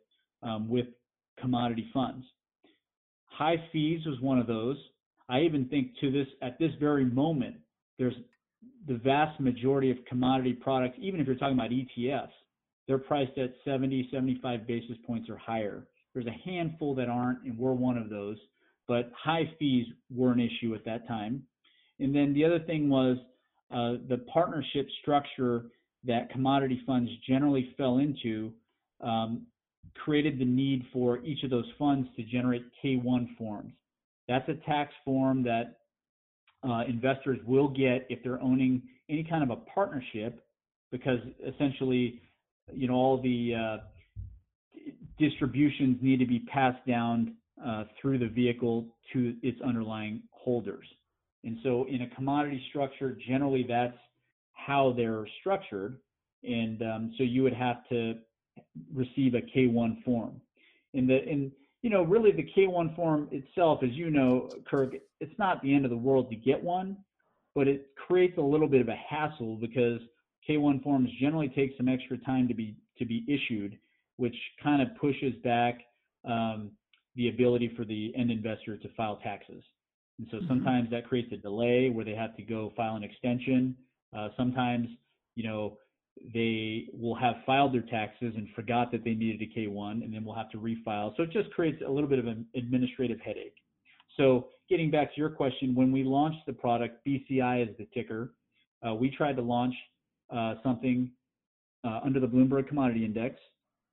um, 0.42 0.68
with 0.68 0.86
commodity 1.40 1.88
funds. 1.94 2.26
High 3.26 3.56
fees 3.72 4.04
was 4.04 4.20
one 4.20 4.38
of 4.38 4.46
those. 4.46 4.76
I 5.28 5.40
even 5.40 5.66
think 5.66 5.92
to 6.00 6.10
this 6.10 6.26
at 6.42 6.58
this 6.58 6.72
very 6.80 7.04
moment, 7.04 7.56
there's 7.98 8.14
the 8.88 8.96
vast 8.98 9.38
majority 9.40 9.90
of 9.90 9.98
commodity 10.08 10.52
products, 10.52 10.96
even 11.00 11.20
if 11.20 11.26
you're 11.26 11.36
talking 11.36 11.58
about 11.58 11.70
ETFs, 11.70 12.30
they're 12.86 12.98
priced 12.98 13.38
at 13.38 13.54
70, 13.64 14.08
75 14.12 14.66
basis 14.66 14.96
points 15.06 15.28
or 15.30 15.36
higher. 15.36 15.86
There's 16.12 16.26
a 16.26 16.50
handful 16.50 16.94
that 16.96 17.08
aren't, 17.08 17.42
and 17.44 17.56
we're 17.56 17.72
one 17.72 17.96
of 17.96 18.10
those. 18.10 18.36
But 18.88 19.12
high 19.16 19.52
fees 19.58 19.86
were 20.12 20.32
an 20.32 20.40
issue 20.40 20.74
at 20.74 20.84
that 20.86 21.06
time. 21.06 21.44
And 22.00 22.14
then 22.14 22.34
the 22.34 22.44
other 22.44 22.58
thing 22.58 22.88
was 22.88 23.18
uh, 23.70 23.94
the 24.08 24.18
partnership 24.32 24.88
structure 25.00 25.66
that 26.04 26.30
commodity 26.30 26.80
funds 26.86 27.10
generally 27.28 27.74
fell 27.76 27.98
into 27.98 28.52
um, 29.00 29.46
created 29.94 30.38
the 30.38 30.44
need 30.44 30.84
for 30.92 31.18
each 31.18 31.42
of 31.44 31.50
those 31.50 31.66
funds 31.78 32.08
to 32.16 32.22
generate 32.22 32.64
K1 32.82 33.36
forms. 33.36 33.72
That's 34.28 34.48
a 34.48 34.54
tax 34.66 34.92
form 35.04 35.42
that 35.44 35.78
uh, 36.66 36.82
investors 36.88 37.38
will 37.46 37.68
get 37.68 38.06
if 38.08 38.22
they're 38.22 38.40
owning 38.40 38.82
any 39.08 39.24
kind 39.24 39.42
of 39.42 39.50
a 39.50 39.56
partnership, 39.56 40.44
because 40.92 41.18
essentially, 41.46 42.20
you 42.72 42.88
know, 42.88 42.94
all 42.94 43.20
the 43.20 43.54
uh, 43.54 43.76
distributions 45.18 45.98
need 46.00 46.18
to 46.18 46.26
be 46.26 46.40
passed 46.40 46.84
down 46.86 47.34
uh, 47.64 47.84
through 48.00 48.18
the 48.18 48.28
vehicle 48.28 48.86
to 49.12 49.34
its 49.42 49.60
underlying 49.62 50.22
holders. 50.30 50.86
And 51.44 51.58
so 51.62 51.86
in 51.88 52.02
a 52.02 52.08
commodity 52.14 52.62
structure, 52.68 53.16
generally 53.26 53.64
that's 53.66 53.96
how 54.52 54.92
they're 54.96 55.26
structured. 55.40 55.98
And 56.42 56.82
um, 56.82 57.14
so 57.16 57.24
you 57.24 57.42
would 57.42 57.54
have 57.54 57.88
to 57.88 58.14
receive 58.94 59.34
a 59.34 59.40
K1 59.40 60.02
form. 60.04 60.40
In 60.94 61.06
the 61.06 61.50
you 61.82 61.88
know 61.90 62.02
really 62.02 62.32
the 62.32 62.46
K1 62.56 62.94
form 62.96 63.28
itself, 63.30 63.80
as 63.82 63.90
you 63.92 64.10
know, 64.10 64.50
Kirk, 64.68 64.94
it's 65.20 65.38
not 65.38 65.62
the 65.62 65.74
end 65.74 65.84
of 65.84 65.90
the 65.90 65.96
world 65.96 66.30
to 66.30 66.36
get 66.36 66.62
one, 66.62 66.96
but 67.54 67.68
it 67.68 67.88
creates 67.96 68.36
a 68.38 68.42
little 68.42 68.68
bit 68.68 68.80
of 68.80 68.88
a 68.88 68.96
hassle 68.96 69.56
because 69.56 70.00
K1 70.48 70.82
forms 70.82 71.10
generally 71.20 71.48
take 71.48 71.74
some 71.76 71.88
extra 71.88 72.18
time 72.18 72.48
to 72.48 72.54
be 72.54 72.76
to 72.98 73.04
be 73.06 73.24
issued, 73.28 73.78
which 74.16 74.36
kind 74.62 74.82
of 74.82 74.88
pushes 75.00 75.34
back 75.42 75.80
um, 76.24 76.70
the 77.16 77.28
ability 77.28 77.72
for 77.76 77.84
the 77.84 78.12
end 78.16 78.30
investor 78.30 78.76
to 78.76 78.88
file 78.96 79.16
taxes. 79.22 79.62
And 80.20 80.28
so 80.30 80.36
mm-hmm. 80.36 80.48
sometimes 80.48 80.90
that 80.90 81.08
creates 81.08 81.32
a 81.32 81.38
delay 81.38 81.88
where 81.88 82.04
they 82.04 82.14
have 82.14 82.36
to 82.36 82.42
go 82.42 82.72
file 82.76 82.96
an 82.96 83.02
extension. 83.02 83.74
Uh, 84.16 84.28
sometimes, 84.36 84.86
you 85.34 85.44
know, 85.44 85.78
they 86.34 86.88
will 86.92 87.14
have 87.14 87.36
filed 87.46 87.72
their 87.72 87.80
taxes 87.82 88.34
and 88.36 88.46
forgot 88.54 88.92
that 88.92 89.02
they 89.02 89.14
needed 89.14 89.40
a 89.40 89.58
K1 89.58 90.04
and 90.04 90.12
then 90.12 90.22
we'll 90.22 90.34
have 90.34 90.50
to 90.50 90.58
refile. 90.58 91.16
So 91.16 91.22
it 91.22 91.30
just 91.30 91.50
creates 91.52 91.82
a 91.86 91.90
little 91.90 92.08
bit 92.08 92.18
of 92.18 92.26
an 92.26 92.44
administrative 92.54 93.18
headache. 93.20 93.54
So 94.18 94.48
getting 94.68 94.90
back 94.90 95.14
to 95.14 95.20
your 95.20 95.30
question, 95.30 95.74
when 95.74 95.90
we 95.90 96.04
launched 96.04 96.44
the 96.46 96.52
product, 96.52 97.06
BCI 97.06 97.70
is 97.70 97.74
the 97.78 97.86
ticker. 97.94 98.34
Uh, 98.86 98.94
we 98.94 99.10
tried 99.10 99.36
to 99.36 99.42
launch 99.42 99.74
uh, 100.28 100.56
something 100.62 101.10
uh, 101.82 102.00
under 102.04 102.20
the 102.20 102.26
Bloomberg 102.26 102.68
Commodity 102.68 103.06
Index. 103.06 103.36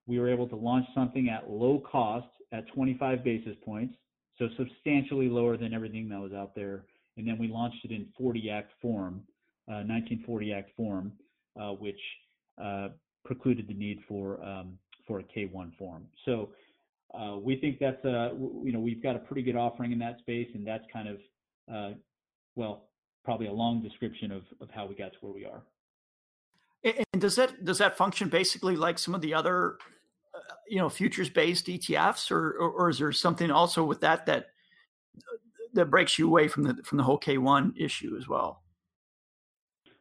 We 0.08 0.20
were 0.20 0.30
able 0.30 0.50
to 0.50 0.56
launch 0.58 0.86
something 0.94 1.30
at 1.30 1.50
low 1.50 1.82
cost 1.90 2.28
at 2.52 2.68
25 2.74 3.24
basis 3.24 3.56
points, 3.63 3.96
so 4.39 4.47
substantially 4.58 5.30
lower 5.30 5.58
than 5.58 5.73
everything 5.73 6.10
that 6.10 6.19
was 6.19 6.34
out 6.34 6.56
there. 6.56 6.84
And 7.17 7.28
then 7.28 7.38
we 7.38 7.47
launched 7.47 7.84
it 7.84 7.91
in 7.91 8.08
40 8.17 8.50
Act 8.50 8.71
form, 8.82 9.23
1940 9.65 10.54
uh, 10.54 10.58
Act 10.58 10.69
form, 10.78 11.12
uh, 11.60 11.71
which 11.71 12.00
uh, 12.63 12.89
precluded 13.26 13.67
the 13.67 13.73
need 13.73 14.00
for 14.08 14.43
um, 14.43 14.78
for 15.08 15.19
a 15.19 15.23
K1 15.23 15.76
form. 15.78 16.06
So 16.26 16.50
uh, 17.13 17.38
we 17.38 17.56
think 17.58 17.80
that's 17.80 18.04
a 18.06 18.32
you 18.63 18.71
know 18.71 18.80
we've 18.80 19.02
got 19.02 19.15
a 19.15 19.19
pretty 19.19 19.41
good 19.41 19.56
offering 19.56 19.91
in 19.91 20.00
that 20.00 20.19
space, 20.19 20.47
and 20.54 20.65
that's 20.65 20.84
kind 20.91 21.08
of 21.08 21.17
uh, 21.73 21.95
well 22.56 22.89
probably 23.23 23.47
a 23.47 23.54
long 23.54 23.82
description 23.82 24.32
of 24.32 24.43
of 24.62 24.69
how 24.69 24.86
we 24.86 24.95
got 24.95 25.13
to 25.13 25.17
where 25.21 25.34
we 25.34 25.45
are. 25.45 25.63
And 26.84 27.21
does 27.21 27.36
that 27.36 27.65
does 27.65 27.80
that 27.80 27.97
function 27.97 28.30
basically 28.30 28.76
like 28.76 29.00
some 29.00 29.15
of 29.15 29.21
the 29.21 29.34
other 29.34 29.78
you 30.70 30.78
know 30.78 30.90
futures 30.90 31.30
based 31.30 31.68
ETFs, 31.68 32.32
or, 32.32 32.52
or, 32.52 32.72
or 32.72 32.90
is 32.90 33.00
there 33.00 33.12
something 33.12 33.52
also 33.52 33.84
with 33.84 34.02
that 34.02 34.26
that 34.26 34.48
that 35.74 35.86
breaks 35.86 36.18
you 36.18 36.28
away 36.28 36.48
from 36.48 36.64
the 36.64 36.76
from 36.84 36.98
the 36.98 37.04
whole 37.04 37.20
K1 37.20 37.74
issue 37.78 38.16
as 38.18 38.28
well? 38.28 38.64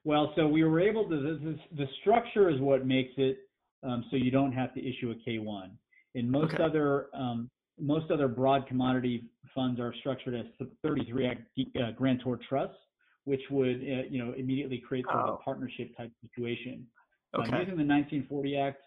Well, 0.05 0.33
so 0.37 0.47
we 0.47 0.63
were 0.63 0.79
able 0.79 1.09
to, 1.09 1.17
the, 1.17 1.59
the 1.77 1.87
structure 2.01 2.49
is 2.49 2.61
what 2.61 2.87
makes 2.87 3.11
it 3.17 3.39
um, 3.83 4.05
so 4.11 4.17
you 4.17 4.31
don't 4.31 4.53
have 4.53 4.73
to 4.75 4.81
issue 4.81 5.11
a 5.11 5.29
K1. 5.29 5.71
In 6.15 6.31
most 6.31 6.55
okay. 6.55 6.63
other 6.63 7.09
um, 7.15 7.51
most 7.79 8.11
other 8.11 8.29
broad 8.29 8.67
commodity 8.67 9.25
funds 9.55 9.79
are 9.81 9.95
structured 10.01 10.35
as 10.35 10.67
33 10.83 11.27
Act 11.27 11.43
uh, 11.59 11.91
grantor 11.93 12.39
trusts, 12.49 12.77
which 13.25 13.43
would 13.51 13.77
uh, 13.77 14.09
you 14.09 14.25
know 14.25 14.33
immediately 14.37 14.79
create 14.79 15.05
sort 15.07 15.17
of 15.17 15.29
a 15.29 15.33
oh. 15.33 15.41
partnership 15.45 15.97
type 15.97 16.11
situation. 16.23 16.87
Okay. 17.35 17.49
Um, 17.49 17.61
using 17.61 17.77
the 17.77 17.85
1940 17.85 18.57
Act, 18.57 18.83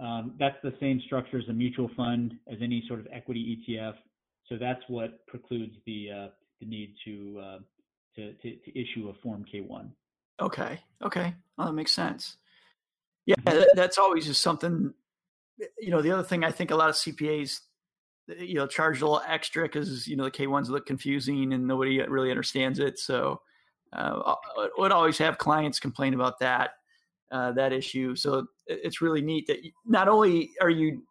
um, 0.00 0.34
that's 0.38 0.56
the 0.62 0.72
same 0.80 1.00
structure 1.04 1.38
as 1.38 1.48
a 1.48 1.52
mutual 1.52 1.90
fund 1.96 2.34
as 2.50 2.58
any 2.62 2.82
sort 2.88 3.00
of 3.00 3.06
equity 3.12 3.58
ETF. 3.68 3.94
So 4.48 4.56
that's 4.56 4.80
what 4.88 5.26
precludes 5.26 5.74
the 5.86 6.10
uh, 6.10 6.28
the 6.60 6.66
need 6.66 6.94
to, 7.04 7.40
uh, 7.42 7.58
to, 8.16 8.32
to 8.32 8.56
to 8.56 8.80
issue 8.80 9.10
a 9.10 9.14
Form 9.22 9.44
K1. 9.52 9.90
Okay. 10.40 10.80
Okay. 11.02 11.34
Well, 11.56 11.66
that 11.66 11.74
makes 11.74 11.92
sense. 11.92 12.36
Yeah, 13.26 13.36
mm-hmm. 13.42 13.62
that's 13.74 13.98
always 13.98 14.26
just 14.26 14.42
something. 14.42 14.94
You 15.78 15.90
know, 15.90 16.00
the 16.00 16.12
other 16.12 16.22
thing 16.22 16.44
I 16.44 16.50
think 16.50 16.70
a 16.70 16.76
lot 16.76 16.88
of 16.88 16.94
CPAs, 16.94 17.60
you 18.38 18.54
know, 18.54 18.66
charge 18.66 19.02
a 19.02 19.04
little 19.04 19.22
extra 19.28 19.64
because 19.64 20.08
you 20.08 20.16
know 20.16 20.24
the 20.24 20.30
K 20.30 20.46
ones 20.46 20.70
look 20.70 20.86
confusing 20.86 21.52
and 21.52 21.66
nobody 21.66 22.00
really 22.02 22.30
understands 22.30 22.78
it. 22.78 22.98
So, 22.98 23.42
uh, 23.92 24.34
would 24.78 24.92
always 24.92 25.18
have 25.18 25.36
clients 25.36 25.78
complain 25.78 26.14
about 26.14 26.38
that 26.40 26.70
uh, 27.30 27.52
that 27.52 27.72
issue. 27.72 28.14
So 28.16 28.46
it's 28.66 29.00
really 29.00 29.22
neat 29.22 29.46
that 29.46 29.58
not 29.84 30.08
only 30.08 30.50
are 30.60 30.70
you 30.70 31.02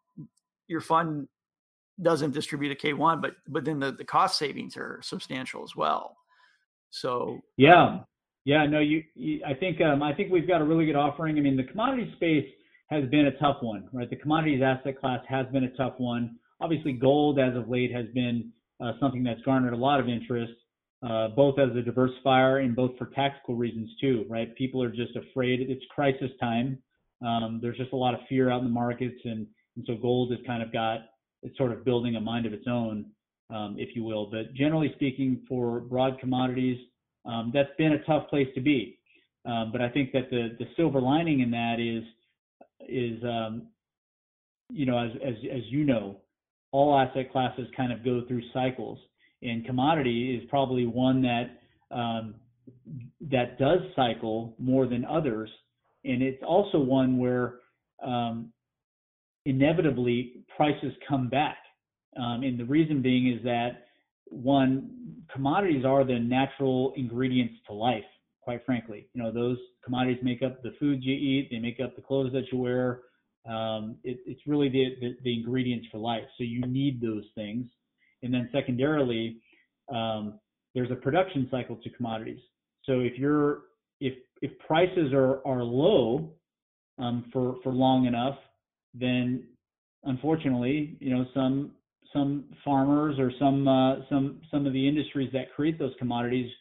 your 0.68 0.82
fund 0.82 1.28
doesn't 2.02 2.34
distribute 2.34 2.72
a 2.72 2.76
K 2.76 2.94
one, 2.94 3.22
but 3.22 3.34
but 3.48 3.66
then 3.66 3.80
the 3.80 3.92
the 3.92 4.06
cost 4.06 4.38
savings 4.38 4.78
are 4.78 5.00
substantial 5.02 5.64
as 5.64 5.76
well. 5.76 6.16
So 6.92 7.40
yeah, 7.58 7.84
um, 7.84 8.06
yeah, 8.46 8.66
no, 8.66 8.80
you, 8.80 9.04
you 9.16 9.42
I 9.46 9.54
think 9.54 9.82
um, 9.82 10.02
I 10.02 10.14
think 10.14 10.32
we've 10.32 10.48
got 10.48 10.62
a 10.62 10.66
really 10.66 10.86
good 10.86 10.96
offering. 10.96 11.38
I 11.38 11.42
mean, 11.42 11.58
the 11.58 11.64
commodity 11.64 12.12
space 12.16 12.48
has 12.90 13.06
been 13.10 13.28
a 13.28 13.38
tough 13.38 13.58
one, 13.62 13.88
right? 13.94 14.10
The 14.10 14.16
commodities 14.16 14.62
asset 14.64 15.00
class 15.00 15.20
has 15.28 15.46
been 15.48 15.66
a 15.66 15.72
tough 15.78 15.94
one. 15.98 16.38
Obviously, 16.62 16.94
gold 16.94 17.40
as 17.40 17.56
of 17.56 17.70
late 17.70 17.94
has 17.94 18.06
been 18.14 18.52
uh, 18.84 18.94
something 19.00 19.24
that's 19.24 19.42
garnered 19.42 19.74
a 19.74 19.78
lot 19.78 20.00
of 20.00 20.10
interest, 20.10 20.54
uh, 21.08 21.30
both 21.30 21.58
as 21.60 21.70
a 21.70 21.82
diversifier 21.82 22.64
and 22.64 22.76
both 22.76 22.98
for 22.98 23.08
tactical 23.08 23.56
reasons 23.56 23.90
too, 24.02 24.26
right? 24.30 24.54
People 24.56 24.84
are 24.84 24.92
just 24.92 25.16
afraid 25.16 25.62
it's 25.62 25.84
crisis 25.94 26.32
time. 26.40 26.78
Um, 27.26 27.60
there's 27.62 27.78
just 27.78 27.94
a 27.94 27.98
lot 27.98 28.14
of 28.14 28.20
fear 28.28 28.50
out 28.50 28.60
in 28.60 28.66
the 28.66 28.72
markets, 28.72 29.20
and, 29.24 29.48
and 29.76 29.86
so 29.88 29.96
gold 29.96 30.32
has 30.32 30.40
kind 30.46 30.62
of 30.62 30.72
got 30.74 31.00
it's 31.42 31.58
sort 31.58 31.72
of 31.72 31.86
building 31.86 32.16
a 32.16 32.20
mind 32.20 32.46
of 32.46 32.54
its 32.54 32.66
own, 32.68 33.06
um, 33.50 33.76
if 33.78 33.96
you 33.96 34.04
will. 34.04 34.30
But 34.30 34.54
generally 34.54 34.92
speaking, 34.96 35.42
for 35.48 35.80
broad 35.80 36.20
commodities, 36.20 36.78
um, 37.26 37.52
that's 37.54 37.70
been 37.78 37.94
a 37.94 38.04
tough 38.04 38.30
place 38.30 38.48
to 38.56 38.62
be. 38.62 39.00
Um, 39.46 39.72
but 39.72 39.82
I 39.82 39.90
think 39.90 40.12
that 40.12 40.30
the 40.30 40.56
the 40.60 40.66
silver 40.76 41.00
lining 41.00 41.40
in 41.40 41.52
that 41.52 41.80
is 41.80 42.04
is 42.88 43.24
um, 43.24 43.68
you 44.70 44.86
know 44.86 44.98
as 44.98 45.12
as 45.26 45.36
as 45.52 45.62
you 45.70 45.86
know, 45.86 46.18
all 46.72 46.98
asset 46.98 47.32
classes 47.32 47.68
kind 47.76 47.94
of 47.94 48.04
go 48.04 48.24
through 48.28 48.42
cycles, 48.54 49.00
and 49.42 49.66
commodity 49.66 50.36
is 50.36 50.50
probably 50.50 50.86
one 50.86 51.22
that 51.22 51.62
um, 51.92 52.36
that 53.32 53.58
does 53.58 53.80
cycle 53.96 54.56
more 54.60 54.88
than 54.88 55.06
others, 55.06 55.50
and 56.04 56.22
it's 56.22 56.44
also 56.44 56.80
one 56.80 57.18
where 57.18 57.60
um, 58.04 58.52
inevitably 59.46 60.44
prices 60.56 60.94
come 61.08 61.30
back. 61.30 61.58
Um, 62.18 62.44
and 62.44 62.60
the 62.60 62.66
reason 62.66 63.02
being 63.02 63.34
is 63.34 63.44
that 63.44 63.86
one, 64.26 65.24
commodities 65.34 65.86
are 65.86 66.04
the 66.04 66.20
natural 66.20 66.94
ingredients 66.96 67.56
to 67.68 67.74
life, 67.74 68.04
quite 68.42 68.66
frankly. 68.66 69.08
You 69.14 69.24
know, 69.24 69.32
those 69.32 69.58
commodities 69.84 70.20
make 70.24 70.42
up 70.42 70.62
the 70.62 70.74
food 70.80 71.04
you 71.04 71.16
eat, 71.16 71.50
they 71.52 71.60
make 71.60 71.80
up 71.80 71.96
the 71.96 72.02
clothes 72.02 72.32
that 72.34 72.52
you 72.52 72.60
wear. 72.60 73.02
Um, 73.48 73.98
it, 74.04 74.20
it's 74.26 74.42
really 74.46 74.70
the, 74.70 74.96
the, 75.02 75.18
the, 75.24 75.34
ingredients 75.34 75.88
for 75.92 75.98
life. 75.98 76.24
So 76.38 76.44
you 76.44 76.62
need 76.62 77.02
those 77.02 77.24
things. 77.36 77.66
And 78.24 78.34
then 78.34 78.50
secondarily, 78.52 79.38
um, 79.94 80.40
there's 80.76 80.92
a 80.92 80.96
production 80.96 81.48
cycle 81.50 81.78
to 81.78 81.90
commodities. 81.92 82.40
So 82.84 83.00
if 83.00 83.18
you're 83.18 83.60
if 84.00 84.14
if 84.42 84.52
prices 84.60 85.14
are 85.14 85.46
are 85.46 85.64
low 85.64 86.32
um, 86.98 87.26
for 87.32 87.56
for 87.64 87.72
long 87.72 88.06
enough, 88.06 88.36
then 88.94 89.44
unfortunately, 90.04 90.98
you 91.00 91.16
know, 91.16 91.26
some 91.34 91.72
some 92.14 92.46
farmers 92.66 93.20
or 93.20 93.32
some 93.40 93.68
uh, 93.68 93.96
some 94.10 94.42
some 94.52 94.66
of 94.66 94.74
the 94.74 94.88
industries 94.88 95.32
that 95.34 95.54
create 95.56 95.78
those 95.78 95.94
commodities 96.00 96.52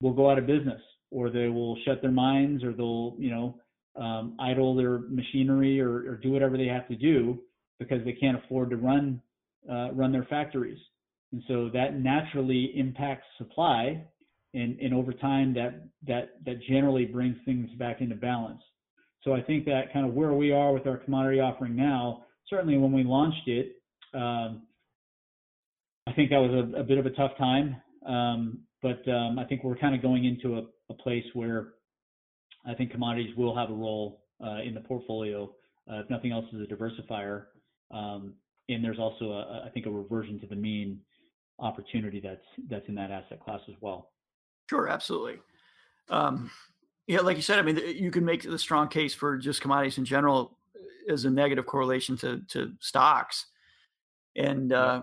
will 0.00 0.12
go 0.12 0.30
out 0.30 0.38
of 0.38 0.46
business 0.46 0.80
or 1.10 1.30
they 1.30 1.48
will 1.48 1.76
shut 1.84 2.00
their 2.00 2.10
mines 2.10 2.64
or 2.64 2.72
they'll 2.72 3.14
you 3.18 3.30
know 3.30 3.54
um, 3.96 4.36
idle 4.40 4.74
their 4.74 5.00
machinery 5.10 5.80
or, 5.80 6.10
or, 6.10 6.20
do 6.22 6.30
whatever 6.30 6.56
they 6.56 6.66
have 6.66 6.86
to 6.86 6.94
do 6.94 7.40
because 7.80 8.02
they 8.04 8.12
can't 8.12 8.38
afford 8.44 8.70
to 8.70 8.76
run 8.76 9.20
uh, 9.68 9.92
run 9.92 10.12
their 10.12 10.24
factories. 10.24 10.78
And 11.32 11.42
so 11.48 11.70
that 11.72 11.98
naturally 11.98 12.72
impacts 12.76 13.26
supply 13.38 14.04
and, 14.54 14.78
and 14.80 14.92
over 14.92 15.12
time 15.12 15.54
that 15.54 15.86
that 16.06 16.30
that 16.44 16.60
generally 16.68 17.04
brings 17.04 17.36
things 17.44 17.70
back 17.78 18.00
into 18.00 18.16
balance. 18.16 18.62
So 19.22 19.32
i 19.34 19.42
think 19.42 19.64
that 19.66 19.92
kind 19.92 20.06
of 20.08 20.14
where 20.14 20.32
we 20.32 20.50
are 20.50 20.72
with 20.72 20.86
our 20.86 20.96
commodity 20.96 21.40
offering 21.40 21.76
now 21.76 22.24
certainly 22.48 22.78
when 22.78 22.90
we 22.90 23.04
launched 23.04 23.46
it 23.46 23.76
um, 24.14 24.62
I 26.06 26.12
think 26.12 26.30
that 26.30 26.38
was 26.38 26.50
a, 26.50 26.80
a, 26.80 26.82
bit 26.82 26.98
of 26.98 27.06
a 27.06 27.10
tough 27.10 27.32
time, 27.38 27.76
um, 28.06 28.60
but 28.82 29.06
um, 29.08 29.38
I 29.38 29.44
think 29.44 29.62
we're 29.62 29.76
kind 29.76 29.94
of 29.94 30.02
going 30.02 30.24
into 30.24 30.58
a, 30.58 30.62
a, 30.90 30.94
place 30.94 31.24
where 31.34 31.74
I 32.66 32.74
think 32.74 32.90
commodities 32.90 33.36
will 33.36 33.54
have 33.56 33.70
a 33.70 33.74
role 33.74 34.22
uh, 34.44 34.60
in 34.66 34.74
the 34.74 34.80
portfolio, 34.80 35.52
uh, 35.90 36.00
if 36.00 36.10
nothing 36.10 36.32
else, 36.32 36.46
as 36.54 36.60
a 36.60 36.64
diversifier. 36.64 37.44
Um, 37.92 38.34
and 38.70 38.84
there's 38.84 38.98
also, 38.98 39.32
a, 39.32 39.64
I 39.66 39.70
think, 39.70 39.86
a 39.86 39.90
reversion 39.90 40.38
to 40.40 40.46
the 40.46 40.56
mean 40.56 41.00
opportunity 41.58 42.20
that's 42.20 42.46
that's 42.68 42.88
in 42.88 42.94
that 42.94 43.10
asset 43.10 43.40
class 43.40 43.60
as 43.68 43.74
well. 43.80 44.10
Sure, 44.68 44.88
absolutely. 44.88 45.38
Um, 46.08 46.50
yeah, 47.06 47.20
like 47.20 47.36
you 47.36 47.42
said, 47.42 47.58
I 47.58 47.62
mean, 47.62 47.76
you 47.76 48.10
can 48.10 48.24
make 48.24 48.42
the 48.42 48.58
strong 48.58 48.88
case 48.88 49.14
for 49.14 49.36
just 49.36 49.60
commodities 49.60 49.98
in 49.98 50.04
general 50.04 50.56
as 51.08 51.24
a 51.24 51.30
negative 51.30 51.66
correlation 51.66 52.16
to 52.18 52.40
to 52.48 52.72
stocks 52.80 53.46
and 54.36 54.72
uh, 54.72 55.02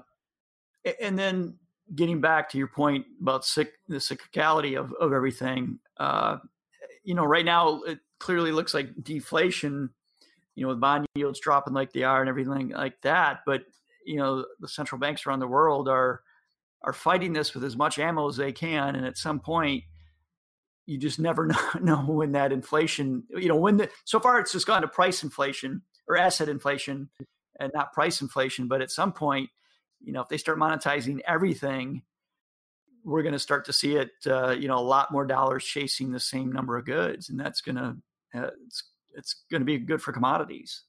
and 1.01 1.17
then 1.17 1.55
getting 1.95 2.19
back 2.21 2.49
to 2.49 2.57
your 2.57 2.67
point 2.67 3.05
about 3.21 3.45
sick, 3.45 3.73
the 3.87 3.97
cyclicality 3.97 4.77
of 4.79 4.93
of 4.93 5.13
everything, 5.13 5.79
uh, 5.97 6.37
you 7.03 7.13
know, 7.13 7.25
right 7.25 7.45
now 7.45 7.81
it 7.83 7.99
clearly 8.19 8.51
looks 8.51 8.73
like 8.73 8.89
deflation 9.03 9.89
you 10.57 10.63
know, 10.63 10.69
with 10.69 10.81
bond 10.81 11.05
yields 11.13 11.39
dropping 11.39 11.75
like 11.75 11.93
they 11.93 12.01
are 12.01 12.19
and 12.19 12.27
everything 12.27 12.69
like 12.69 12.99
that. 13.03 13.41
But 13.45 13.61
you 14.05 14.17
know, 14.17 14.43
the 14.59 14.67
central 14.67 14.99
banks 14.99 15.25
around 15.25 15.39
the 15.39 15.47
world 15.47 15.87
are 15.87 16.21
are 16.81 16.93
fighting 16.93 17.31
this 17.31 17.53
with 17.53 17.63
as 17.63 17.77
much 17.77 17.99
ammo 17.99 18.27
as 18.27 18.37
they 18.37 18.51
can, 18.51 18.95
and 18.95 19.05
at 19.05 19.17
some 19.17 19.39
point, 19.39 19.83
you 20.87 20.97
just 20.97 21.19
never 21.19 21.51
know, 21.81 21.97
when 21.97 22.31
that 22.31 22.51
inflation, 22.51 23.23
you 23.29 23.47
know, 23.47 23.55
when 23.55 23.77
the 23.77 23.89
so 24.05 24.19
far 24.19 24.39
it's 24.39 24.51
just 24.51 24.65
gone 24.65 24.81
to 24.81 24.87
price 24.87 25.21
inflation 25.21 25.83
or 26.07 26.17
asset 26.17 26.49
inflation 26.49 27.07
and 27.59 27.71
not 27.75 27.93
price 27.93 28.21
inflation. 28.21 28.67
But 28.67 28.81
at 28.81 28.89
some 28.89 29.13
point, 29.13 29.51
you 30.03 30.11
know, 30.11 30.21
if 30.21 30.27
they 30.27 30.37
start 30.37 30.57
monetizing 30.57 31.19
everything, 31.27 32.01
we're 33.03 33.21
going 33.21 33.33
to 33.33 33.39
start 33.39 33.65
to 33.65 33.73
see 33.73 33.95
it, 33.95 34.09
uh, 34.25 34.55
you 34.57 34.67
know, 34.67 34.79
a 34.79 34.81
lot 34.81 35.11
more 35.11 35.25
dollars 35.25 35.63
chasing 35.63 36.11
the 36.11 36.19
same 36.19 36.51
number 36.51 36.77
of 36.77 36.85
goods, 36.85 37.29
and 37.29 37.39
that's 37.39 37.61
going 37.61 37.75
to 37.75 37.95
uh, 38.33 38.49
it's 38.65 38.81
it's 39.17 39.43
going 39.51 39.61
to 39.61 39.65
be 39.65 39.77
good 39.77 40.01
for 40.01 40.13
commodities. 40.13 40.83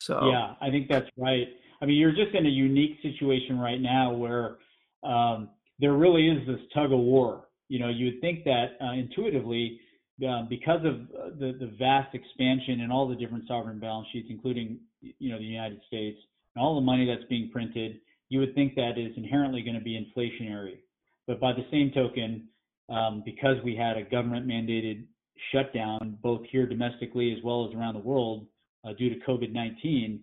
So 0.00 0.28
yeah, 0.30 0.54
I 0.60 0.70
think 0.70 0.88
that's 0.88 1.08
right. 1.16 1.46
I 1.80 1.86
mean, 1.86 1.96
you're 1.96 2.12
just 2.12 2.34
in 2.34 2.44
a 2.44 2.50
unique 2.50 2.98
situation 3.02 3.58
right 3.58 3.80
now 3.80 4.12
where 4.12 4.58
um, 5.04 5.50
there 5.78 5.92
really 5.92 6.28
is 6.28 6.46
this 6.46 6.60
tug 6.74 6.92
of 6.92 6.98
war. 6.98 7.48
You 7.68 7.78
know, 7.78 7.88
you 7.88 8.06
would 8.06 8.20
think 8.20 8.44
that 8.44 8.76
uh, 8.82 8.92
intuitively, 8.92 9.80
uh, 10.26 10.42
because 10.48 10.80
of 10.84 10.94
uh, 10.94 11.30
the 11.38 11.56
the 11.58 11.72
vast 11.78 12.14
expansion 12.14 12.80
in 12.80 12.90
all 12.90 13.08
the 13.08 13.14
different 13.14 13.46
sovereign 13.46 13.78
balance 13.78 14.08
sheets, 14.12 14.28
including 14.30 14.78
you 15.00 15.30
know 15.30 15.38
the 15.38 15.44
United 15.44 15.80
States 15.86 16.18
and 16.54 16.64
all 16.64 16.74
the 16.74 16.80
money 16.80 17.06
that's 17.06 17.28
being 17.28 17.50
printed, 17.50 18.00
you 18.28 18.40
would 18.40 18.54
think 18.54 18.74
that 18.74 18.98
is 18.98 19.12
inherently 19.16 19.62
going 19.62 19.76
to 19.76 19.82
be 19.82 19.94
inflationary. 19.94 20.78
But 21.26 21.40
by 21.40 21.52
the 21.52 21.64
same 21.70 21.92
token, 21.92 22.48
um, 22.88 23.22
because 23.24 23.56
we 23.64 23.76
had 23.76 23.96
a 23.96 24.02
government 24.02 24.46
mandated 24.46 25.04
shutdown, 25.52 26.18
both 26.22 26.42
here 26.50 26.66
domestically 26.66 27.34
as 27.36 27.42
well 27.44 27.66
as 27.68 27.74
around 27.74 27.94
the 27.94 28.00
world, 28.00 28.46
uh, 28.84 28.92
due 28.94 29.10
to 29.10 29.16
COVID 29.26 29.52
19, 29.52 30.20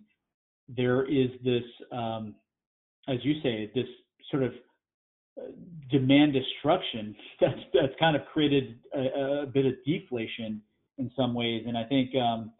there 0.68 1.04
is 1.04 1.28
this, 1.44 1.62
um, 1.92 2.34
as 3.08 3.18
you 3.22 3.40
say, 3.42 3.70
this 3.74 3.86
sort 4.30 4.42
of 4.42 4.52
uh, 5.38 5.46
demand 5.90 6.32
destruction 6.32 7.14
that's, 7.40 7.60
that's 7.74 7.92
kind 8.00 8.16
of 8.16 8.22
created 8.32 8.78
a, 8.94 9.42
a, 9.42 9.46
bit 9.46 9.66
of 9.66 9.74
deflation 9.84 10.60
in 10.98 11.10
some 11.16 11.34
ways. 11.34 11.64
And 11.66 11.76
I 11.76 11.84
think 11.84 12.10
um, 12.16 12.52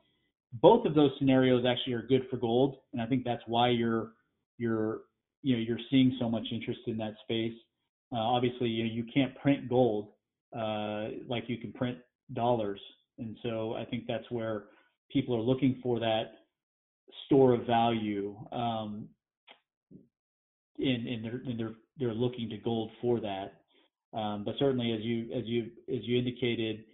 both 0.61 0.87
of 0.87 0.95
those 0.95 1.11
scenarios 1.19 1.65
actually 1.67 1.95
are 1.95 2.03
good 2.03 2.27
for 2.31 2.37
gold. 2.37 2.77
And 2.93 3.01
I 3.01 3.07
think 3.07 3.25
that's 3.25 3.43
why 3.47 3.71
you're, 3.71 4.13
you're, 4.59 5.01
you 5.43 5.57
know, 5.57 5.63
you're 5.63 5.81
seeing 5.91 6.17
so 6.21 6.29
much 6.29 6.45
interest 6.53 6.81
in 6.87 6.97
that 6.99 7.15
space. 7.23 7.55
Uh, 8.13 8.19
obviously, 8.19 8.69
you, 8.69 8.85
know, 8.85 8.93
you 8.93 9.05
can't 9.13 9.35
print 9.39 9.69
gold 9.69 10.09
uh, 10.57 11.09
like 11.29 11.45
you 11.49 11.59
can 11.59 11.73
print 11.73 11.99
dollars. 12.35 12.81
And 13.19 13.37
so 13.43 13.75
I 13.75 13.85
think 13.85 14.05
that's 14.07 14.31
where 14.31 14.65
people 15.11 15.37
are 15.37 15.41
looking 15.41 15.81
for 15.83 15.99
that 16.01 16.33
store 17.27 17.55
of 17.55 17.67
value. 17.67 18.37
Um, 18.53 19.09
and, 20.79 21.25
they're, 21.25 21.43
they're, 21.57 21.75
they're 21.99 22.15
looking 22.15 22.51
to 22.51 22.59
gold 22.59 22.91
for 23.01 23.21
that. 23.21 23.55
Um, 24.13 24.45
but 24.45 24.55
certainly, 24.59 24.93
as 24.93 25.01
you 25.03 25.33
as 25.37 25.45
you 25.47 25.65
as 25.89 26.01
you 26.05 26.19
indicated, 26.19 26.85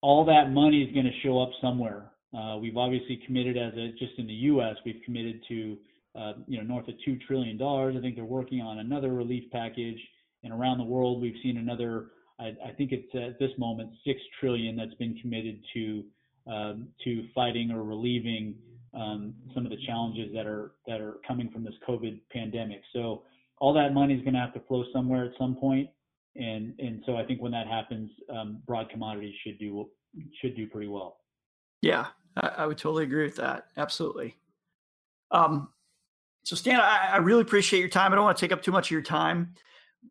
all 0.00 0.24
that 0.24 0.50
money 0.50 0.82
is 0.82 0.92
going 0.94 1.06
to 1.06 1.20
show 1.22 1.40
up 1.40 1.50
somewhere. 1.60 2.10
Uh, 2.36 2.56
we've 2.56 2.76
obviously 2.76 3.20
committed 3.26 3.58
as 3.58 3.74
a 3.74 3.90
just 3.98 4.18
in 4.18 4.26
the 4.26 4.32
U.S. 4.32 4.76
We've 4.86 5.00
committed 5.04 5.42
to 5.48 5.76
uh, 6.18 6.32
you 6.46 6.58
know 6.58 6.64
north 6.64 6.88
of 6.88 6.94
two 7.04 7.18
trillion 7.26 7.58
dollars. 7.58 7.94
I 7.98 8.00
think 8.00 8.16
they're 8.16 8.24
working 8.24 8.60
on 8.60 8.78
another 8.78 9.12
relief 9.12 9.44
package, 9.52 9.98
and 10.42 10.52
around 10.52 10.78
the 10.78 10.84
world 10.84 11.20
we've 11.20 11.36
seen 11.42 11.58
another 11.58 12.06
I, 12.38 12.56
I 12.66 12.72
think 12.76 12.92
it's 12.92 13.14
at 13.14 13.38
this 13.38 13.50
moment 13.58 13.90
six 14.04 14.20
trillion 14.40 14.76
that's 14.76 14.94
been 14.94 15.16
committed 15.20 15.60
to 15.74 16.04
um, 16.46 16.88
to 17.04 17.28
fighting 17.34 17.70
or 17.70 17.84
relieving 17.84 18.56
um, 18.94 19.34
some 19.54 19.64
of 19.64 19.70
the 19.70 19.78
challenges 19.86 20.32
that 20.34 20.46
are 20.46 20.72
that 20.86 21.00
are 21.00 21.18
coming 21.26 21.50
from 21.50 21.64
this 21.64 21.74
COVID 21.88 22.20
pandemic. 22.32 22.82
So 22.92 23.22
all 23.58 23.72
that 23.74 23.94
money 23.94 24.14
is 24.14 24.22
going 24.22 24.34
to 24.34 24.40
have 24.40 24.54
to 24.54 24.60
flow 24.60 24.84
somewhere 24.92 25.24
at 25.24 25.32
some 25.38 25.54
point, 25.56 25.88
and 26.36 26.74
and 26.78 27.02
so 27.06 27.16
I 27.16 27.24
think 27.24 27.40
when 27.40 27.52
that 27.52 27.66
happens, 27.66 28.10
um, 28.28 28.62
broad 28.66 28.90
commodities 28.90 29.34
should 29.44 29.58
do 29.58 29.88
should 30.40 30.56
do 30.56 30.66
pretty 30.66 30.88
well. 30.88 31.18
Yeah, 31.80 32.06
I, 32.36 32.48
I 32.58 32.66
would 32.66 32.78
totally 32.78 33.04
agree 33.04 33.24
with 33.24 33.36
that. 33.36 33.66
Absolutely. 33.76 34.36
Um, 35.30 35.68
so 36.44 36.56
Stan, 36.56 36.80
I, 36.80 37.10
I 37.12 37.16
really 37.18 37.42
appreciate 37.42 37.80
your 37.80 37.88
time. 37.88 38.12
I 38.12 38.16
don't 38.16 38.24
want 38.24 38.36
to 38.36 38.40
take 38.40 38.52
up 38.52 38.62
too 38.62 38.72
much 38.72 38.88
of 38.88 38.90
your 38.90 39.02
time 39.02 39.54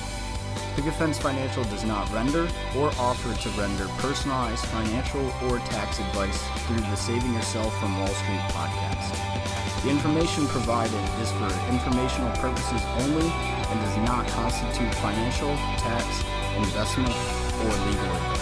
Picket 0.75 0.93
Fence 0.93 1.17
Financial 1.17 1.63
does 1.63 1.83
not 1.83 2.07
render 2.13 2.47
or 2.77 2.89
offer 2.99 3.33
to 3.41 3.49
render 3.59 3.87
personalized 3.97 4.63
financial 4.67 5.25
or 5.49 5.57
tax 5.65 5.97
advice 5.97 6.39
through 6.67 6.77
the 6.77 6.95
Saving 6.95 7.33
Yourself 7.33 7.75
from 7.79 7.97
Wall 7.97 8.13
Street 8.21 8.45
podcast. 8.53 9.81
The 9.81 9.89
information 9.89 10.45
provided 10.45 11.01
is 11.25 11.31
for 11.31 11.49
informational 11.73 12.29
purposes 12.37 12.85
only 13.01 13.25
and 13.25 13.81
does 13.81 13.97
not 14.05 14.27
constitute 14.27 14.93
financial, 15.01 15.49
tax, 15.81 16.05
investment, 16.55 17.09
or 17.09 17.73
legal 17.89 18.05
advice. 18.13 18.34